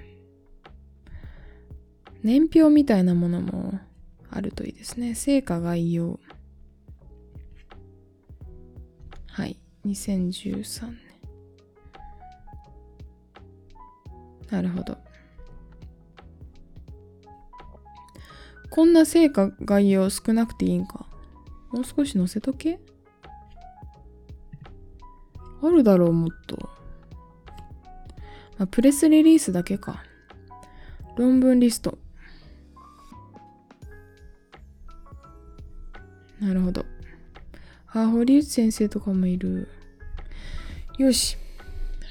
[2.22, 3.80] 年表みたいなものも
[4.30, 5.16] あるといいですね。
[5.16, 6.20] 成果概要。
[9.28, 9.58] はい。
[9.86, 11.13] 2013年。
[14.54, 15.00] なるほど。
[18.70, 21.08] こんな成果概要少なくていいんか？
[21.72, 22.80] もう少し載せとけ？
[25.64, 26.70] あるだろう、もっと。
[28.60, 30.04] まあ、プレスリリースだけか。
[31.18, 31.98] 論文リスト。
[36.40, 36.86] なるほど
[37.88, 39.68] あ、堀内先生とかもいる。
[41.00, 41.38] よし。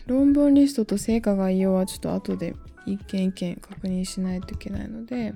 [0.06, 2.54] 論文リストと成果概要はちょっと後で
[2.86, 5.34] 一件一件確認しないといけないので、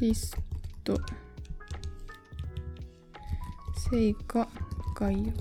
[0.00, 0.36] リス
[0.84, 0.96] ト、
[3.90, 4.48] 成果
[4.96, 5.32] 概要。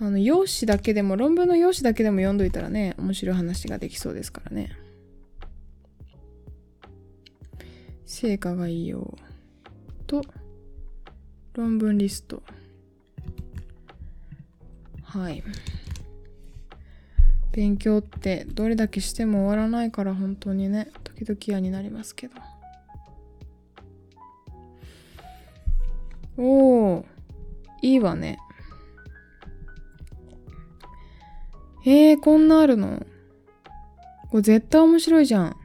[0.00, 4.70] あの、用紙だけでも、論文の用紙だけでも読んどいたらね、面白い話ができそうですからね。
[8.06, 9.16] 成果概要
[10.06, 10.22] と、
[11.54, 12.42] 論文リスト。
[15.08, 15.42] はい。
[17.52, 22.34] 勉強ってどれだけしても終わらないから本当にね、時々嫌になりますけど。
[26.36, 27.04] おー、
[27.82, 28.38] いいわね。
[31.86, 33.04] えー、こんなあるの？
[34.30, 35.56] これ絶対面白いじゃん。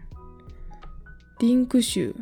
[1.42, 2.16] リンク集。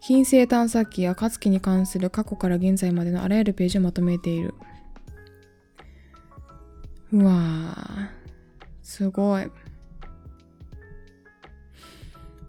[0.00, 4.54] 金星探査機や勝木に関する過去から現在までのあらゆるページをまとめている。
[7.12, 8.10] うわ。
[8.82, 9.50] すごい。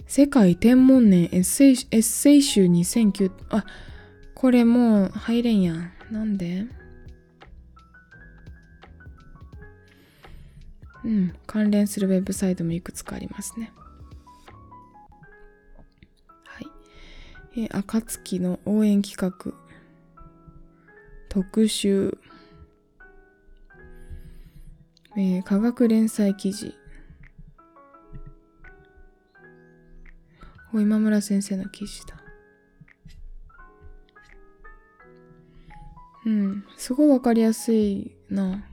[0.07, 3.65] 世界天文年エッセイエッセイ集2009あ
[4.35, 6.67] これもう入れんやんなんで？
[11.03, 13.73] うん、関連するウェブサイトもいくつかありますね。
[16.45, 16.67] はい。
[17.59, 19.51] えー、暁の応援企画、
[21.27, 22.17] 特集、
[25.15, 26.73] えー、科学連載記事、
[30.73, 32.15] 今村先生の記事だ。
[36.25, 38.65] うん、すごいわかりやすいな。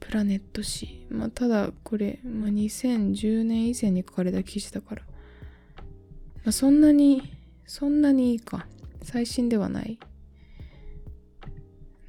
[0.00, 1.06] プラネット誌。
[1.08, 5.02] まあ、ただこれ、まあ、2010年以前に書かれた記事だから。
[6.44, 7.32] まあ、そんなに、
[7.66, 8.66] そんなにいいか。
[9.02, 9.98] 最新ではない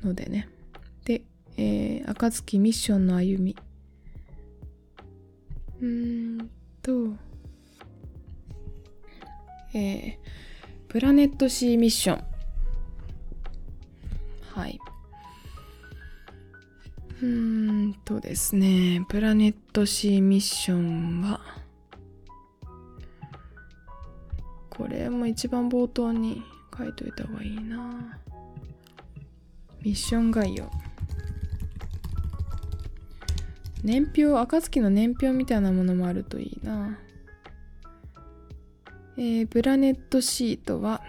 [0.04, 0.50] のでね。
[1.58, 3.56] えー、暁ミッションの歩み。
[5.82, 6.50] うーん
[6.82, 7.14] と、
[9.74, 10.18] えー、
[10.88, 12.24] プラネットシーミッション。
[14.54, 14.80] はい。
[17.22, 21.40] うーんとですね、プラネット C ミッションは、
[24.70, 26.44] これも一番冒頭に
[26.78, 28.20] 書いといた方がいいな。
[29.82, 30.70] ミッション概要。
[33.84, 36.98] 年表、暁の年表みたいなものもあるといいな。
[39.18, 41.02] えー、プラネットシートは、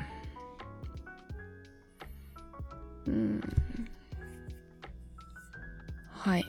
[3.07, 3.41] うん、
[6.11, 6.45] はい。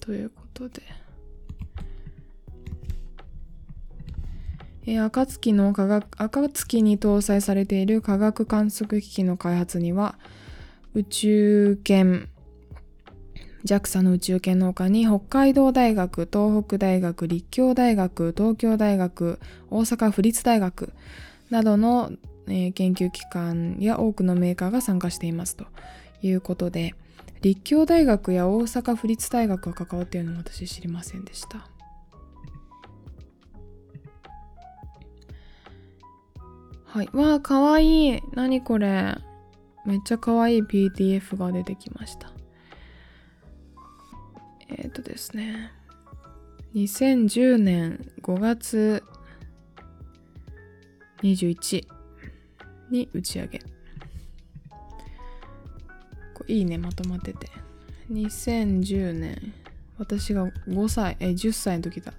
[0.00, 0.99] ということで。
[4.90, 10.18] えー、暁の科学、暁に搭載されている科学観測機器の開発には、
[10.94, 12.28] 宇宙犬、
[13.64, 19.38] JAXA の宇宙犬の他に北海道大学、東北大学、立教大学、東京大学、
[19.70, 20.92] 大阪府立大学
[21.50, 22.12] などの
[22.50, 25.66] えー、研究機関や多くのメーカーが参加していますと
[26.22, 26.94] いうことで
[27.42, 31.66] 立教大学や大阪府立大学が関わっているのも私知りませんでした。
[36.92, 37.08] はい。
[37.12, 38.16] わあかわい。
[38.16, 39.16] い何これ。
[39.86, 42.32] めっちゃかわいい PDF が出てきました。
[44.68, 45.70] えっ、ー、とですね。
[46.74, 49.04] 2010年5月
[51.22, 51.86] 21
[52.90, 53.60] に打ち上げ。
[56.48, 57.50] いいねまとまってて。
[58.10, 59.54] 2010年。
[59.96, 61.16] 私が5歳。
[61.20, 62.14] え10歳の時だ。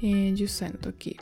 [0.00, 1.18] えー、10歳の時。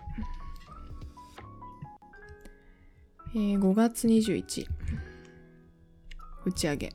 [3.36, 4.66] えー、5月21
[6.46, 6.90] 打ち上げ。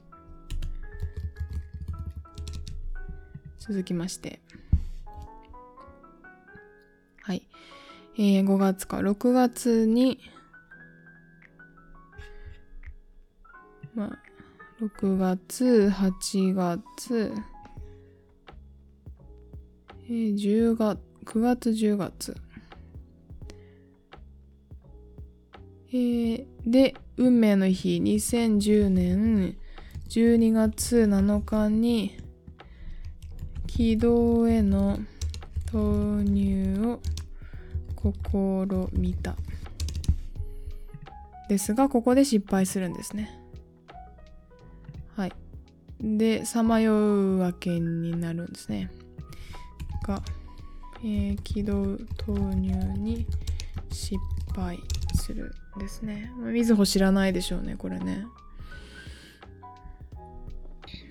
[3.60, 4.42] 続きまして。
[7.22, 7.48] はい、
[8.18, 8.98] えー、5月か。
[8.98, 10.20] 6月に
[13.94, 14.20] まあ、
[14.84, 17.34] 6月、8月、
[20.06, 22.36] えー、10月、9月、10月。
[25.94, 29.58] えー、で、運命の日、2010年
[30.08, 32.18] 12月7日に、
[33.68, 35.00] 軌道への
[35.70, 37.00] 投入を
[37.98, 39.36] 試みた。
[41.50, 43.38] ですが、ここで失敗するんですね。
[45.18, 45.34] はい
[46.00, 48.90] で、さまようわけになるんですね。
[50.08, 50.24] が、
[51.04, 53.28] えー、軌道投入に
[53.92, 54.16] 失
[54.56, 54.80] 敗
[55.18, 56.32] するですね。
[56.38, 58.26] みずほ知らないでしょうね、これね。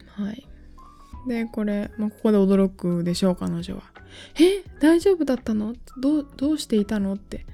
[0.06, 0.46] はい。
[1.28, 3.82] で、これ、まあ、ここで驚くでしょう、彼女は。
[4.38, 4.64] え？
[4.80, 5.74] 大丈夫だったの？
[6.00, 7.14] どう、どうしていたの？
[7.14, 7.46] って。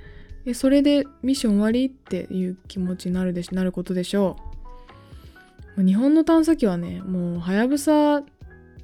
[0.46, 1.86] え、それでミッション終わり？
[1.86, 4.36] っていう気持ちになるでし、なることでしょ
[5.76, 5.82] う。
[5.84, 8.22] 日本の探査機はね、もう、はやぶさ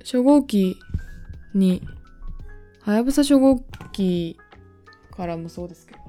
[0.01, 0.77] 初号機
[1.55, 1.83] に、
[2.81, 3.61] はやぶさ初号
[3.93, 4.37] 機
[5.11, 6.02] からもそうですけど、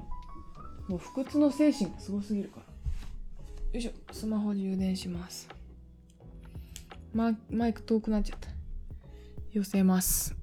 [0.88, 2.66] もう不屈の精神がすごすぎるから。
[3.72, 5.48] よいしょ、スマホ充電します。
[7.12, 8.48] ママイク遠くなっちゃった。
[9.52, 10.36] 寄せます。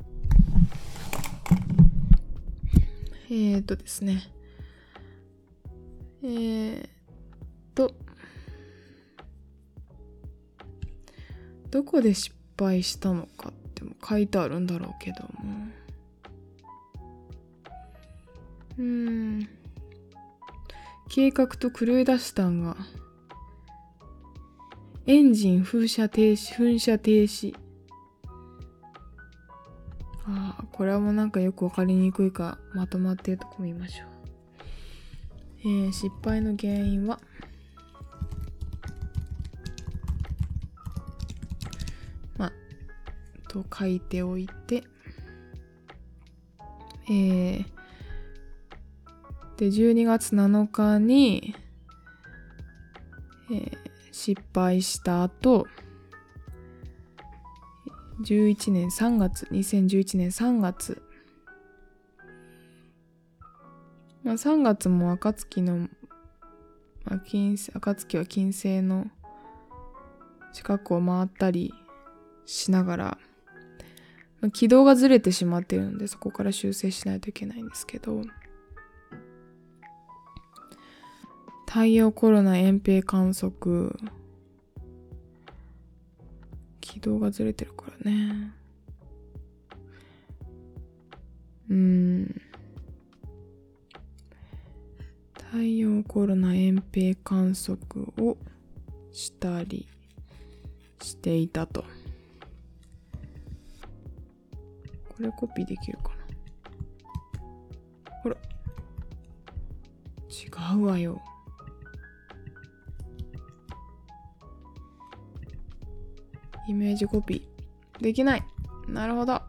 [3.29, 4.23] えーとですね。
[6.23, 6.89] えー
[7.73, 7.93] と、
[11.69, 15.29] どこで失敗したのかっても書いてあるんだろうけども。
[18.77, 19.60] うん。
[21.13, 22.77] 計画と狂い出したんが、
[25.05, 27.53] エンジン風車停止、噴射停止。
[30.25, 34.07] ああ、これはもうなんかよくわかりにくいか、まとまってるとこ見ましょう。
[35.63, 37.19] えー、失敗の原因は、
[42.37, 42.53] ま、
[43.49, 44.85] と書いておいて、
[47.09, 47.80] えー、
[49.61, 51.53] で、12月7日に、
[53.51, 53.77] えー、
[54.11, 55.67] 失敗した後、
[58.23, 61.03] 11年3月、2011年3月、
[64.23, 65.87] まあ、3月も暁の、
[67.05, 69.11] まあ、金暁は金星の
[70.53, 71.71] 近くを回ったり
[72.47, 73.17] しながら、
[74.39, 78.23] まあ、軌道がずれてしまってるのでそこから修正しないといけないんですけど。
[81.73, 83.97] 太陽コロナ遠平観測。
[86.81, 88.51] 軌道がずれてるからね。
[91.69, 92.41] うん。
[95.33, 98.35] 太陽コロナ遠平観測を
[99.13, 99.87] したり
[101.01, 101.85] していたと。
[105.07, 106.15] これコピーできるかな？
[108.23, 108.35] ほら。
[110.29, 111.21] 違うわよ。
[116.67, 118.03] イメージコピー。
[118.03, 118.43] できない。
[118.87, 119.41] なるほど。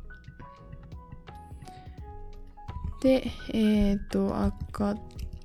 [3.01, 4.95] でえっ、ー、と赤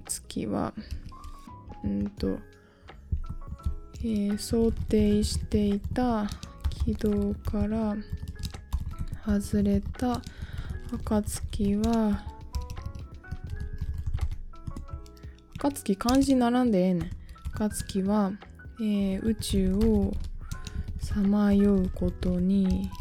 [0.06, 0.74] 月は、
[1.84, 2.38] うんと、
[4.00, 6.28] えー、想定していた
[6.70, 7.96] 軌道から
[9.26, 10.22] 外れた
[11.04, 12.24] 暁は、
[15.58, 17.10] 暁漢字並んでええねん。
[17.54, 18.32] 暁は、
[18.80, 20.14] えー、宇宙を
[21.08, 22.92] さまようことに、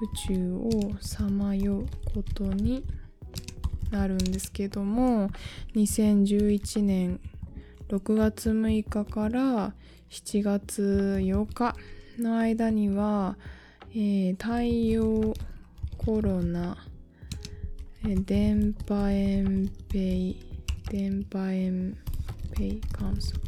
[0.00, 2.84] 宇宙をさまようことに
[3.90, 5.30] なるんですけども
[5.74, 7.20] 2011年
[7.88, 9.74] 6月6日から
[10.10, 11.74] 7月8日
[12.20, 13.36] の間には、
[13.90, 15.34] えー、太陽
[15.98, 16.78] コロナ、
[18.08, 20.38] え、電波遠平
[20.88, 21.98] 電波遠
[22.56, 23.40] 平観測。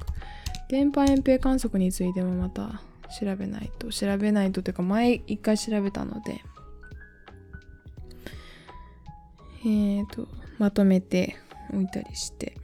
[0.68, 2.82] 電波遠平観測についてもまた
[3.12, 6.40] 調べないと調べないとというか前一回調べたので
[9.64, 10.26] えっ、ー、と、
[10.58, 11.36] まとめて
[11.72, 12.56] おいたりして。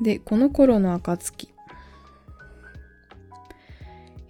[0.00, 1.52] で、この頃の暁。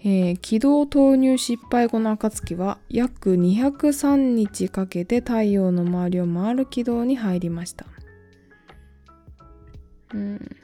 [0.00, 7.86] えー、軌道投入失敗後の暁は約203日かけて太陽の周りを回る軌道に入りました。
[10.14, 10.56] うん。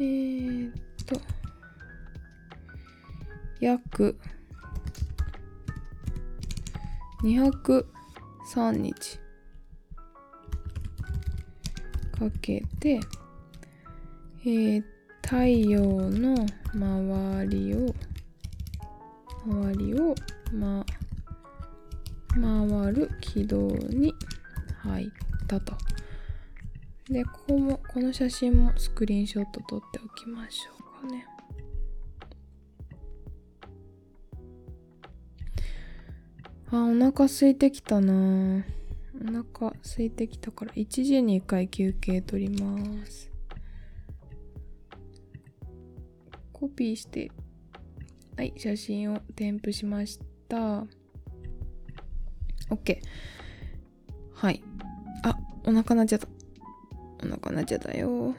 [0.00, 0.72] えー、
[1.04, 1.20] と。
[3.60, 4.18] 約
[7.22, 7.84] 203
[8.78, 9.20] 日
[12.18, 12.98] かけて、
[14.40, 14.84] えー、
[15.20, 15.36] 太
[15.70, 16.34] 陽の
[16.72, 17.94] 周りを
[19.46, 20.14] 周りを、
[20.54, 20.84] ま、
[22.34, 24.14] 回る軌道に
[24.82, 25.08] 入っ
[25.46, 25.74] たと。
[27.10, 31.26] で、ここも、この写真もスクリーンショット撮っておきましょうかね。
[36.70, 38.64] あ、お腹空いてきたな
[39.20, 43.28] お腹空いてきたから1時に1回休憩取ります。
[46.52, 47.32] コピーして。
[48.36, 50.86] はい、写真を添付しました。
[52.70, 53.00] OK。
[54.32, 54.62] はい。
[55.24, 56.39] あ、お腹鳴っちゃった。
[57.22, 58.34] お腹鳴っちゃったよ。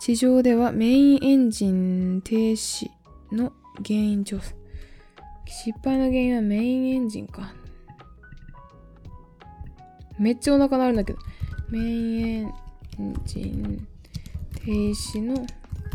[0.00, 2.90] 地上ではメインエンジン停止
[3.32, 3.52] の
[3.84, 4.54] 原因調査。
[5.46, 7.52] 失敗の原因はメインエンジンか。
[10.18, 11.18] めっちゃお腹鳴るんだけど。
[11.70, 12.52] メインエン
[13.24, 13.86] ジン
[14.54, 15.34] 停止の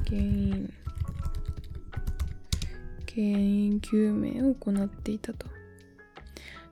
[0.05, 0.73] 原因。
[3.07, 5.47] 原因究明を行っていたと。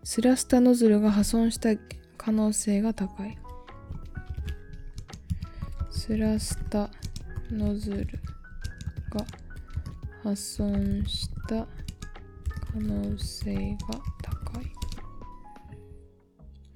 [0.03, 1.69] スラスタノズルが破損した
[2.17, 3.37] 可能性が高い。
[6.03, 6.89] スラスタ
[7.51, 8.07] ノズル
[9.11, 9.23] が
[10.23, 11.67] 破損した
[12.73, 14.65] 可能性が高い。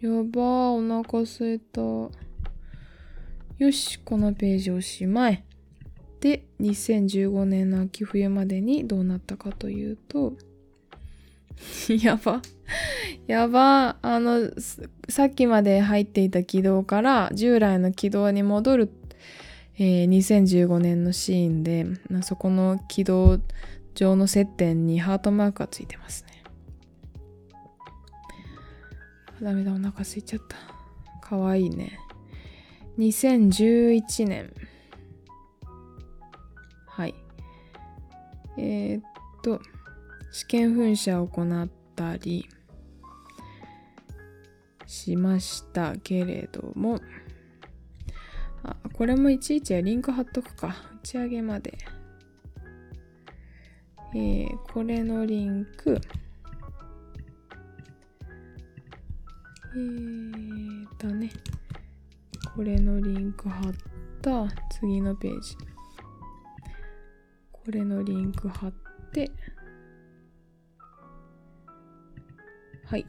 [0.05, 1.81] やばー、お腹すいた。
[1.81, 2.11] よ
[3.71, 5.43] し、このページおしまい。
[6.19, 10.33] で、2015年の秋冬までにどうなったかというと、
[11.99, 12.43] やば。
[13.25, 13.97] やば。
[14.03, 14.51] あの、
[15.09, 18.91] さっきまで入っていた軌道から従来の軌道に戻る、
[19.77, 23.39] えー、2015年のシーンで、まあそこの軌道
[23.93, 26.43] 上の接点にハートマークがついてますね。
[29.41, 31.27] ダメだ、お腹空いちゃった。
[31.27, 31.99] かわいいね。
[32.97, 34.53] 2011年。
[36.87, 37.15] はい。
[38.57, 39.03] えー、っ
[39.43, 39.59] と、
[40.31, 42.47] 試験噴射を行ったり
[44.85, 47.01] しましたけれども、
[48.67, 50.67] あ、これもいちいちリンク貼っとくか。
[50.67, 51.77] 打ち上げまで。
[54.15, 55.99] えー、これのリンク、
[59.75, 61.31] えーだね。
[62.55, 63.73] これのリンク貼っ
[64.21, 64.47] た
[64.79, 65.57] 次のページ。
[67.51, 68.73] これのリンク貼っ
[69.11, 69.29] て、
[72.85, 73.05] はい。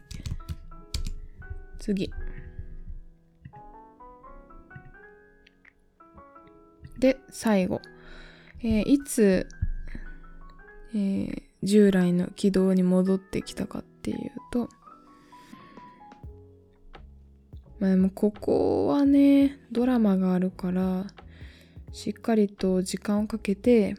[1.78, 2.10] 次。
[6.98, 7.80] で、最後。
[8.62, 9.46] えー、いつ
[10.94, 14.70] えー、従来の軌道に戻ってきたかっていうと、
[17.78, 21.06] まあでもここはね、ドラマがあるから、
[21.92, 23.96] しっかりと時間をかけて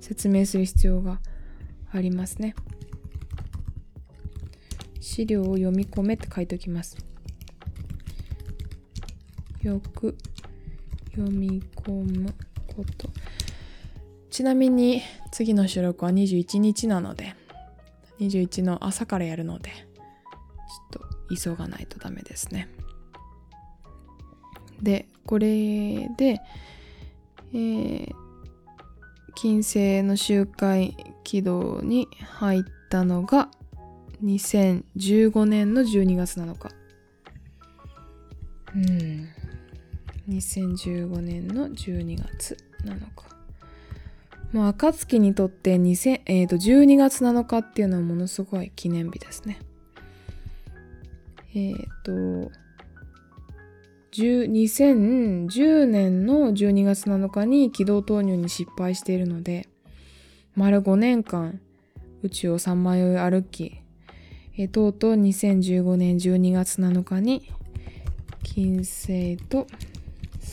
[0.00, 1.20] 説明する必要が
[1.92, 2.56] ありますね。
[5.00, 6.96] 資料を読み込めって書いておきます。
[9.62, 10.16] よく
[11.12, 12.34] 読み込む
[12.66, 13.08] こと。
[14.30, 15.02] ちなみに
[15.32, 17.34] 次の収録は21日なので、
[18.20, 22.68] 21の朝からやるので、ちょっと急がないとダメですね。
[24.82, 26.40] で、これで、
[27.52, 28.12] えー、
[29.34, 33.50] 金星の周回軌道に入ったのが
[34.22, 36.68] 2015年の12月7日。
[38.74, 39.39] うん。
[40.30, 43.30] 2015年の12月7日。
[44.52, 49.58] まあ、暁にとって2000、えー、と12月7日っていうのはものすごい記念日ですね。
[51.54, 52.52] えっ、ー、と、
[54.12, 59.68] 2010年の12月7日に軌道投入に失敗しているので、
[60.56, 61.60] 丸5年間
[62.22, 63.80] 宇宙を3枚歩き、
[64.56, 67.48] え、とうとう2015年12月7日に
[68.42, 69.66] 金星と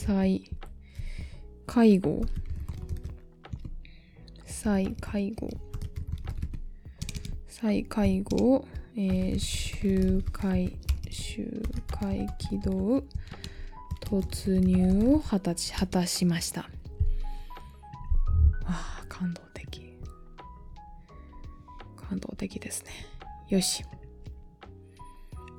[0.08, 0.40] 再
[1.66, 2.24] 会合
[4.46, 5.50] 再会合
[7.46, 8.64] 再会合、
[8.96, 10.78] えー、周回
[11.10, 13.04] 周回軌道？
[14.00, 16.70] 突入を果たし果たしました。
[18.64, 19.94] あ感動的。
[21.96, 22.92] 感動的ですね。
[23.50, 23.84] よし。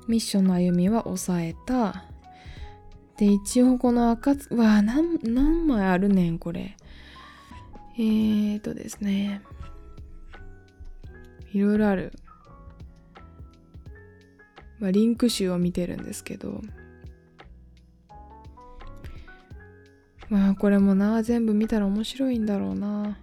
[0.08, 2.09] ミッションの歩みは抑えた。
[3.20, 6.76] で一応この赤つわ何何枚あるねんこれ
[7.98, 9.42] えーとですね。
[11.52, 12.12] いろいろある。
[14.78, 16.62] まあ、リンク集を見てるんですけど。
[20.30, 23.18] まあこれもな、全部見たら面白いんだろうな。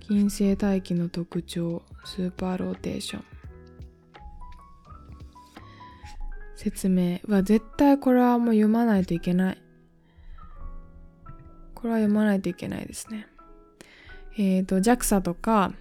[0.00, 3.35] 金星大気の特徴、スーパーローテーション。
[6.56, 9.62] 説明は絶対これはもう読まないといけない。
[11.74, 13.28] これは読まないといけないですね。
[14.38, 15.72] えっ、ー、と、JAXA とか、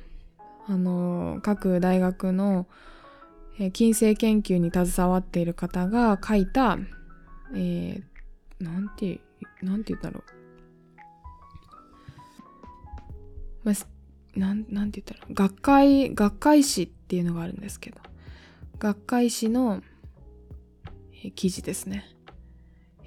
[0.68, 2.68] あの、各大学の、
[3.60, 6.78] えー、金星研究に携わっている方が書いた、
[7.54, 9.22] えー、なんて、
[9.62, 10.36] なんて言ったろう。
[13.64, 13.76] まあ、
[14.40, 17.98] なんなんて言ったら学会学会誌っていうのがあるんですけど
[18.78, 19.82] 学会誌の
[21.36, 22.06] 記事ですね。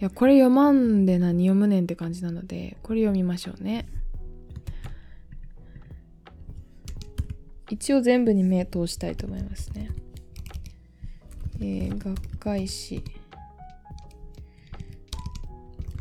[0.01, 3.89] いやこれ読まんで何読むねんって感じなのでこれ読みましょうね。
[7.71, 9.91] 一応全部に目通したいと思いますね。
[11.61, 13.03] えー、学会誌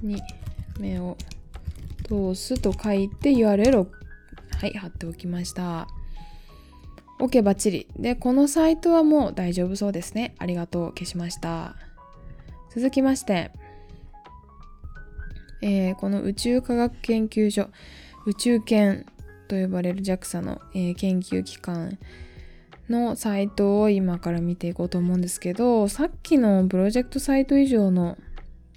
[0.01, 0.21] に
[0.79, 1.17] 目を
[2.07, 3.87] 通すと書いて URL を
[4.59, 5.87] はい貼っておきました。
[7.19, 7.87] OK バッチリ。
[7.97, 10.35] でこのサイトはもう大丈夫そうですね。
[10.37, 10.89] ありがとう。
[10.89, 11.75] 消しました。
[12.77, 13.49] 続きまして
[15.63, 17.69] えー、この宇宙科学研究所
[18.27, 19.07] 宇宙研
[19.47, 21.97] と呼ばれる JAXA の、えー、研究機関
[22.87, 28.15] のサイトを今から見ていこうと思うんですけどさっきのプロジェクトサイト以上の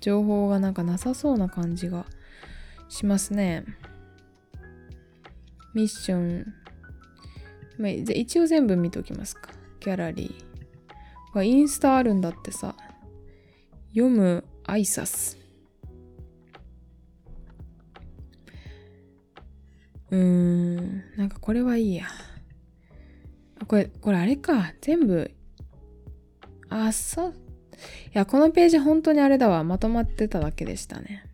[0.00, 2.06] 情報がなんかなさそうな感じが
[2.88, 3.66] しますね。
[5.74, 6.46] ミッション。
[7.78, 9.52] ま、一応全部見ておきますか。
[9.80, 11.42] ギャラリー。
[11.42, 12.74] インスタあるんだってさ。
[13.90, 15.36] 読む挨拶。
[20.10, 21.02] うーん。
[21.16, 22.06] なんかこれはいいや。
[23.66, 24.74] これ、これあれか。
[24.80, 25.30] 全部。
[26.68, 27.30] あ、そう。
[27.30, 27.34] い
[28.12, 29.64] や、このページ本当にあれだわ。
[29.64, 31.24] まとまってただけでしたね。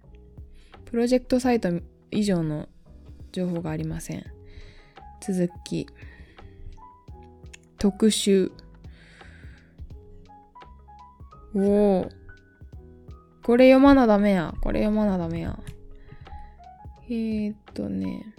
[0.84, 1.70] プロジェクトサイト
[2.10, 2.68] 以上の
[3.32, 4.24] 情報がありません。
[5.20, 5.86] 続き。
[7.78, 8.52] 特集。
[11.54, 12.15] おお。
[13.46, 14.52] これ読まなダメや。
[14.60, 15.56] これ読まなダメや。
[17.04, 18.34] えー、っとね。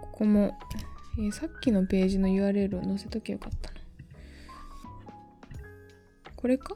[0.00, 0.56] ここも、
[1.18, 3.76] えー、さっきのページの URL を載せときゃよかったな。
[6.34, 6.74] これか？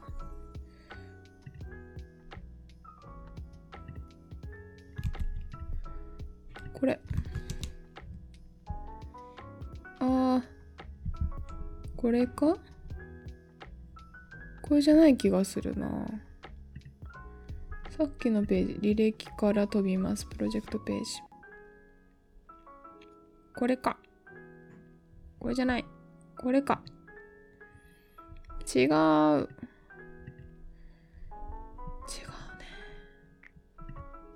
[6.75, 7.01] これ。
[10.01, 10.43] あー。
[11.97, 12.59] これか？
[14.71, 16.07] これじゃない気がするな。
[17.91, 20.25] さっきのページ、履歴から飛びます。
[20.27, 21.21] プロジェクトページ。
[23.57, 23.99] これか。
[25.41, 25.85] これじゃない。
[26.39, 26.83] これか。
[28.73, 28.87] 違う。
[28.87, 29.49] 違うね。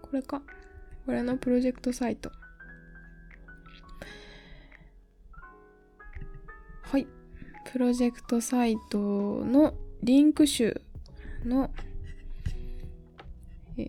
[0.03, 0.43] これか。
[1.07, 2.33] これのプロジェクトサイト。
[6.83, 7.07] はい。
[7.71, 9.75] プロジェクトサイトの
[10.05, 10.83] リンク集
[11.47, 11.71] の、
[13.79, 13.89] えー、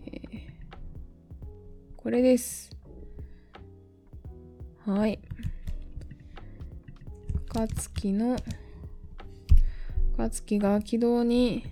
[1.94, 2.70] これです。
[4.86, 5.18] はい。
[7.50, 8.38] 暁の、
[10.16, 11.66] 暁が軌道に、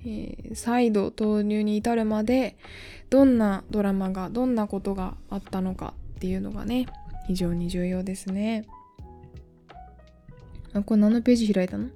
[0.00, 2.58] えー、再度投入に至るまで、
[3.08, 6.84] どんなドラマが、どんなことがあったのかっていうのがね、
[7.28, 8.66] 非常に重要ですね。
[10.74, 11.88] あ、これ何のページ開いたの？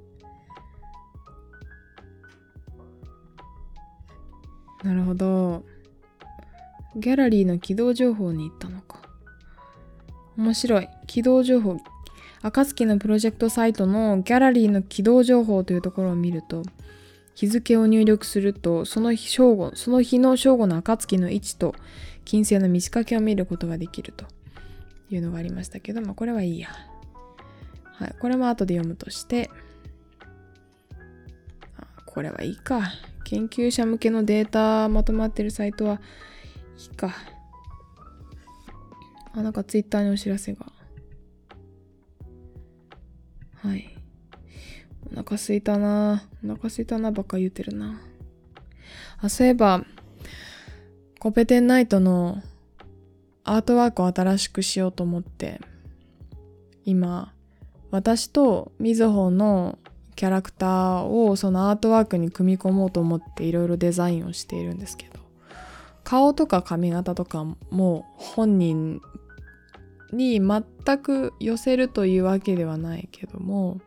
[4.83, 5.63] なるほど。
[6.97, 9.01] ギャラリーの起動情報に行ったのか。
[10.37, 10.89] 面白い。
[11.07, 11.77] 起動情報。
[12.43, 16.63] 暁のプロジェクトサイトのギャラリーの起動情報というところを見ると、
[17.35, 21.75] 日付を入力すると、その日正午、その日の正午の暁の位置と
[22.25, 24.25] 金星の満ち欠けを見ることができると
[25.11, 26.69] いうのがありましたけど、まあこれはいいや。
[27.83, 29.51] はい、これも後で読むとして、
[32.15, 32.93] これはいいか。
[33.25, 36.01] 研究者向けのデータまとまってるサイトは
[36.79, 37.15] いいか。
[39.33, 40.67] あ、なんかツイッターにお知らせが。
[43.63, 43.97] はい。
[45.13, 48.01] お腹すいたなお腹すいたなばっか言ってるな。
[49.19, 49.85] あ、そういえば、
[51.19, 52.43] コペテンナイトの
[53.45, 55.61] アートワークを新しくしようと思って、
[56.85, 57.33] 今、
[57.91, 59.79] 私とみずほの
[60.21, 65.19] キャラクターをそのアートワークに組み込もうと思っていろいろデザインをしているんですけど
[66.05, 69.01] 顔とか髪型とかも本人
[70.13, 73.81] に全く寄せるというわけではないけども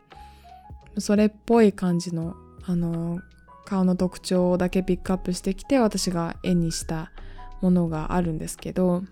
[0.98, 3.20] それっぽい感じのあの
[3.64, 7.12] 顔の特徴だけピックアップしてきて私が絵にした
[7.60, 9.04] ものがあるんですけど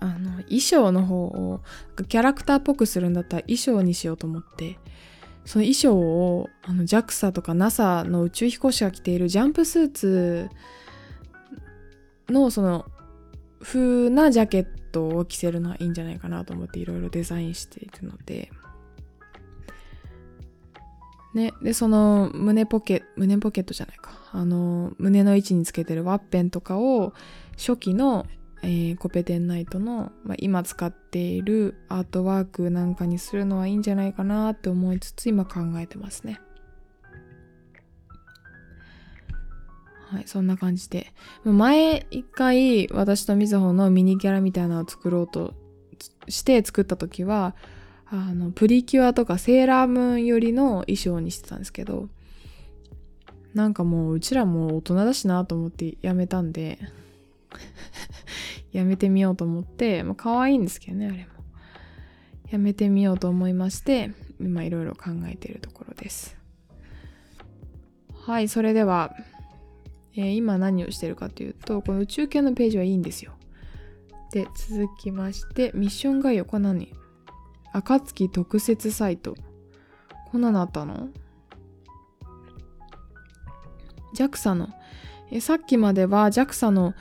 [0.00, 1.60] あの衣装の方を
[2.08, 4.78] キャラクターっぽくするんだったら衣装にしようと思って
[5.44, 10.50] その衣装をあの JAXA とか NASA の宇宙飛行士が着ているジャンプスーツ
[12.28, 12.86] のその
[13.60, 18.50] 風なジャケットを着せるのはいいんじゃないかなと思っていろいろデザインしているので
[21.34, 24.12] ね、で、その胸ポケ、胸ポケットじゃないか。
[24.32, 27.14] あの、胸の位置につけてるワッペンとかを
[27.56, 28.26] 初期の、
[28.62, 36.40] えー、コペテンナイトの、まあ、今使っているアートワークなんかにするのはいいんじゃないかなって思いつつ今考えてますね。
[40.12, 41.12] はい、そんな感じで。
[41.44, 45.54] 前一回私とみずほのミニキャラみたいなのを作ろうと
[46.28, 47.56] して作った時は、
[48.06, 52.08] あの、プリキュアとかセーラームーンよりの衣装にしてたんですけど、
[53.54, 56.78] なんかもううちらも大人だしなと思ってやめたんで
[58.72, 61.26] やめてみようと思って、まあ可愛いんですけどね、あれも。
[62.50, 66.36] やめてみようと思いまして、今いろいろ考えているところです。
[68.14, 69.14] はい、それでは、
[70.14, 73.32] えー、今何をしてるかというと、この宇宙系のページはいいんですよ。
[74.32, 76.92] で、続きまして、ミッション概要、これ何
[77.72, 79.34] 暁特設サイト。
[80.30, 81.08] こんなのあったの
[84.14, 84.68] ?JAXA の
[85.32, 86.94] え、さっきまでは JAXA の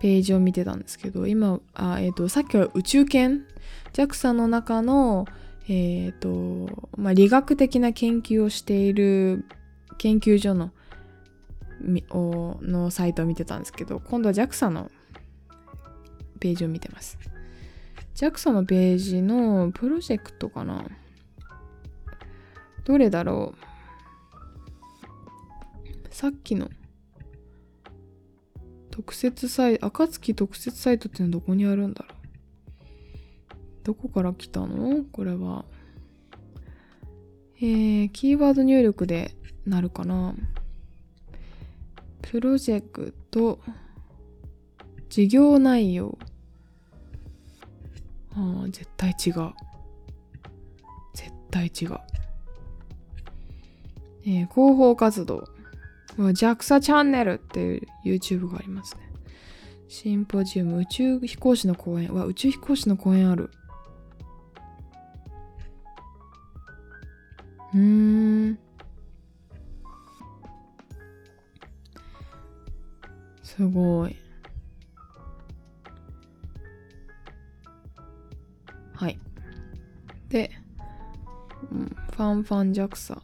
[0.00, 3.44] ページを見てたんですけど、今、あえっ、ー、と、さっきは宇宙圏
[3.92, 5.26] JAXA の中の、
[5.64, 9.44] えっ、ー、と、まあ、理学的な研究をしている
[9.98, 10.70] 研究所の
[11.80, 14.90] のサイトを見てたんですけど、今度は JAXA の
[16.40, 17.18] ページを見てます。
[18.14, 20.84] JAXA のページのプロジェクトかな？
[22.84, 23.58] どれだろう？
[26.10, 26.68] さっきの
[28.98, 33.54] 特設サイト、暁特設サイトってのはどこにあるんだろう？
[33.84, 35.04] どこから来たの？
[35.12, 35.64] これは。
[37.58, 40.34] えー、キーワード入力でなるかな？
[42.22, 43.60] プロジェクト、
[45.08, 46.18] 事業内容。
[48.34, 49.52] ああ、絶対違う。
[51.14, 52.00] 絶対違う。
[54.24, 55.44] えー、広報活動。
[56.18, 59.02] JAXA チャンネルっていう YouTube がありますね。
[59.88, 62.12] シンポジウム、宇宙飛行士の公演。
[62.12, 63.50] わ、宇宙飛行士の公演ある。
[67.72, 67.80] うー
[68.50, 68.58] ん。
[73.42, 74.16] すごい。
[78.94, 79.18] はい。
[80.28, 80.50] で、
[81.70, 83.22] うん、ファンファンジャクサ。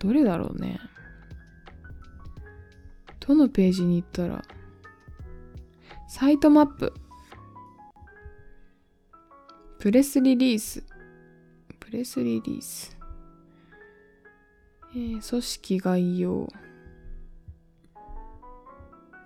[0.00, 0.80] どれだろうね。
[3.20, 4.42] どのページに行ったら、
[6.08, 6.92] サイトマップ。
[9.78, 10.82] プレスリリース。
[11.78, 12.96] プレスリリース。
[14.92, 16.48] えー、組織概要。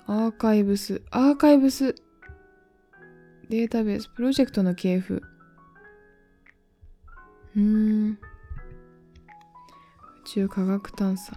[0.06, 1.94] アーカイブス、アーカイブス、
[3.48, 5.22] データベース、プロジェクトの系譜。
[7.56, 8.18] うーん。
[10.24, 11.36] 宇宙科学探査。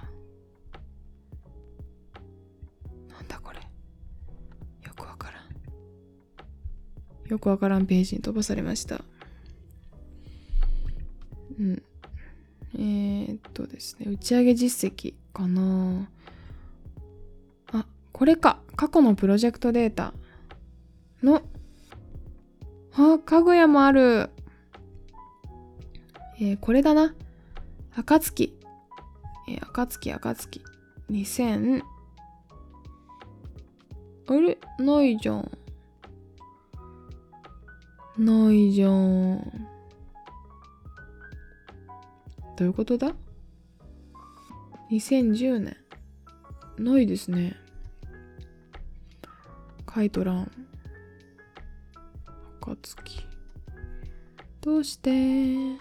[3.09, 3.59] なんだこれ。
[3.59, 7.29] よくわからん。
[7.29, 9.01] よくわからんページに飛ばされました。
[11.59, 11.83] うん。
[12.75, 16.07] えー、っとですね、打ち上げ実績かな
[17.73, 18.61] あこれか。
[18.77, 20.13] 過去のプロジェクトデータ
[21.21, 21.41] の、
[22.93, 24.29] あ、かぐやもある。
[26.39, 27.13] えー、これだな。
[27.93, 28.57] 暁。
[29.47, 30.61] えー、暁、暁。
[31.09, 31.81] 2000。
[34.27, 34.57] あれ？
[34.79, 35.51] ないじゃん。
[38.17, 39.39] ないじゃん。
[42.57, 43.13] どういうことだ
[44.91, 45.77] ?2010 年。
[46.77, 47.55] ないですね。
[49.93, 50.51] 書いとらん。
[52.59, 53.27] 暁。
[54.59, 55.77] どうして？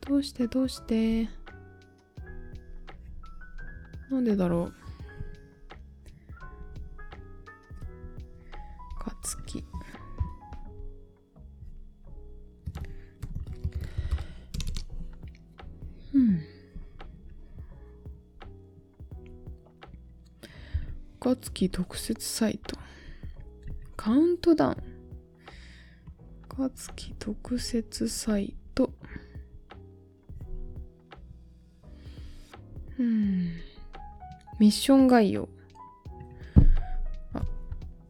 [0.00, 0.46] どうして？
[0.46, 1.41] どうして？
[4.12, 4.74] なんでだろう
[9.00, 9.64] 暁。
[16.12, 16.42] うん。
[21.18, 22.78] 暁特設サイト。
[23.96, 24.76] カウントダウン。
[26.50, 28.54] 暁特設サイ
[34.62, 35.48] ミッション概要。
[37.34, 37.42] あ、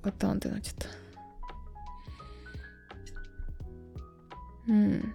[0.03, 0.89] ガタンってなっちゃった。
[4.69, 5.15] うん。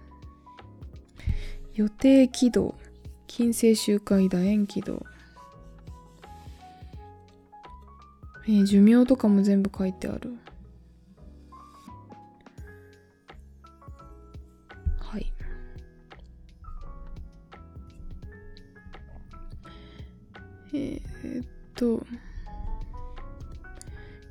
[1.74, 2.74] 予定軌道。
[3.28, 5.06] 金星周回楕円軌道。
[8.48, 10.36] えー、寿命とかも全部書いてある。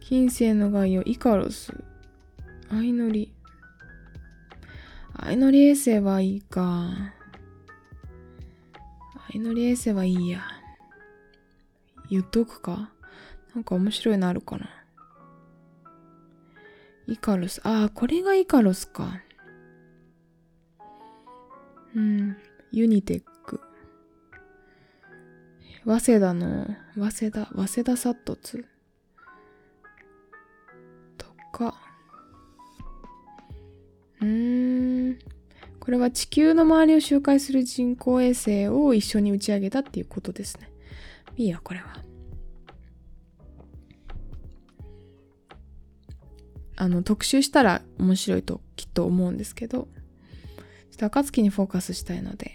[0.07, 1.73] 金星の概要、イカロス。
[2.69, 3.33] 相乗り。
[5.19, 6.93] 相乗り衛星はいいか。
[9.33, 10.43] 相乗り衛星はいいや。
[12.09, 12.89] 言っとくか？
[13.53, 14.69] なんか面白いのあるかな？
[17.07, 17.59] イカロス。
[17.65, 19.19] ああ、これがイカロスか。
[21.93, 22.37] うん。
[22.71, 23.59] ユニテック。
[25.83, 28.65] 早稲田の、早稲田、早稲田サットツ
[31.57, 31.73] か。
[34.21, 35.19] うーん。
[35.79, 40.69] これは地球の周りを周回する人工衛星を一緒に打ち上げたっていうことですね。
[41.35, 42.03] いいや、これは。
[46.75, 49.87] あの、特集したら面白いときっと思うんですけど、
[50.91, 52.51] ちょっと暁にフォーカスしたいので。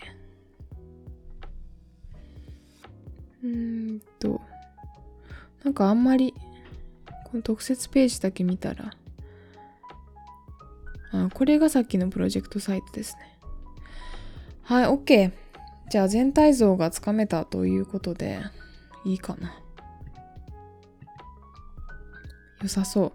[3.43, 4.41] うーんと、
[5.65, 6.35] なんかあんまり、
[7.33, 8.93] この特設ページだけ見たら、
[11.13, 13.39] あ、これがさっきのプロジェクトサイトですね。
[14.65, 15.33] はい、OK。
[15.91, 18.39] じゃあ全体像がつかめたということで、
[19.07, 19.55] いいかな。
[22.61, 23.15] 良さそ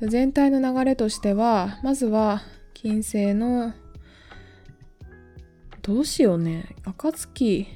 [0.00, 0.08] う。
[0.08, 2.42] 全体の流れとしては、まずは、
[2.74, 3.72] 金星の、
[5.82, 6.74] どうしようね。
[6.84, 7.68] 暁。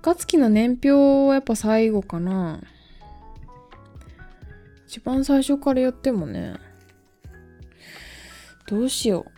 [0.00, 0.90] 暁の年表
[1.28, 2.62] はやっぱ最後かな。
[4.92, 6.56] 一番最初からやってもね。
[8.66, 9.30] どうしよう。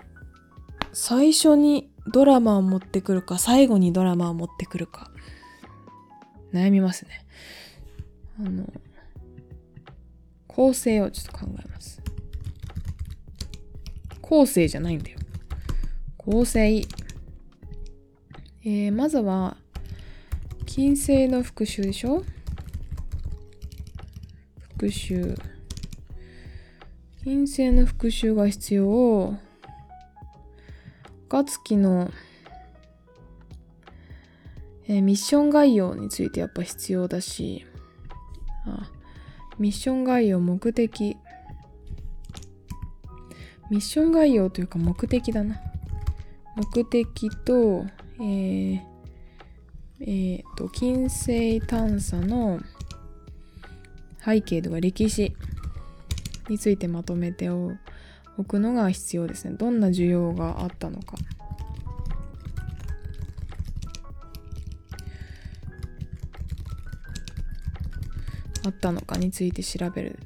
[0.93, 5.13] 最初にドラマを持ってくるか、最後にドラマを持ってくるか。
[6.53, 7.25] 悩みますね。
[8.41, 8.65] あの、
[10.49, 12.03] 構成をちょっと考えます。
[14.21, 15.21] 構成じゃないんだよ。
[16.17, 16.79] 構成。
[16.79, 19.57] えー、まずは、
[20.67, 22.25] 金星の復習でしょ？
[24.85, 25.35] 復習。
[27.23, 29.35] 金星の復習が必要。
[31.31, 32.11] 暁の、
[34.87, 37.65] えー、ミッション概要についてやっぱ必要だし、
[38.67, 38.91] あ
[39.59, 41.17] ミッション概要目的。
[43.71, 45.63] ミッション概要というか目的だな。
[46.57, 47.87] 目的と、
[48.21, 48.81] えー、
[50.01, 52.61] えー、と、金星探査の
[54.25, 55.35] 背景とか歴史。
[56.49, 57.73] についてまとめてお
[58.47, 59.57] くのが必要ですね。
[59.57, 61.17] どんな需要があったのか。
[68.67, 70.19] あったのかについて調べる。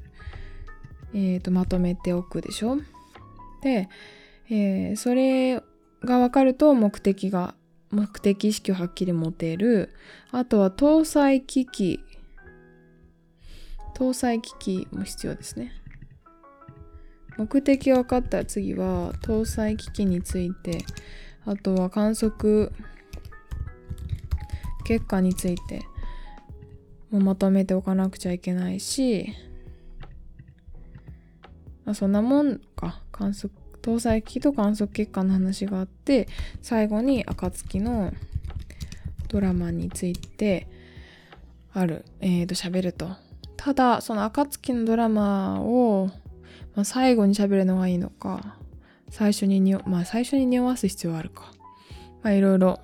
[1.13, 2.77] えっ、ー、と、まとめておくでしょ。
[3.61, 3.89] で、
[4.49, 5.61] えー、それ
[6.03, 7.55] が分かると目的が、
[7.91, 9.93] 目的意識をはっきり持てる。
[10.31, 11.99] あとは搭載機器。
[13.99, 15.73] 搭載機器も必要ですね。
[17.37, 20.85] 目的分かったら次は搭載機器について
[21.45, 22.71] あとは観測
[24.85, 25.81] 結果について
[27.11, 29.33] もまとめておかなくちゃいけないし、
[31.85, 36.27] あ、そんなもんか観測搭載機器と観測結果の話があって
[36.61, 38.11] 最後に暁の
[39.27, 40.67] ドラマについて
[41.73, 43.09] あるえーと喋ると
[43.59, 46.09] ただその暁のドラマを
[46.79, 48.55] まあ、最後に喋るのがいいのか、
[49.09, 51.51] 最初にに、まあ最初に匂わす必要あるか。
[52.23, 52.79] まあいろいろ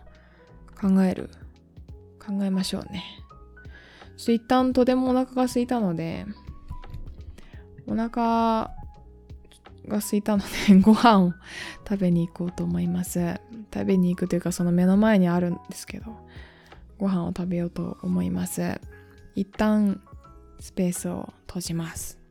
[0.78, 1.30] 考える。
[2.19, 3.05] 考えましょうね。
[4.17, 6.26] ちょっと一旦とてもお腹が空いたので、
[7.88, 8.09] お腹
[9.88, 11.34] が空いたので ご飯を
[11.88, 13.39] 食べに行こうと思います。
[13.73, 16.17] 食べに行くというかその目の前にあるんですけど、
[16.97, 18.82] ご飯を食べようと思います。
[19.36, 20.01] 一旦
[20.60, 22.24] スペースを閉じます。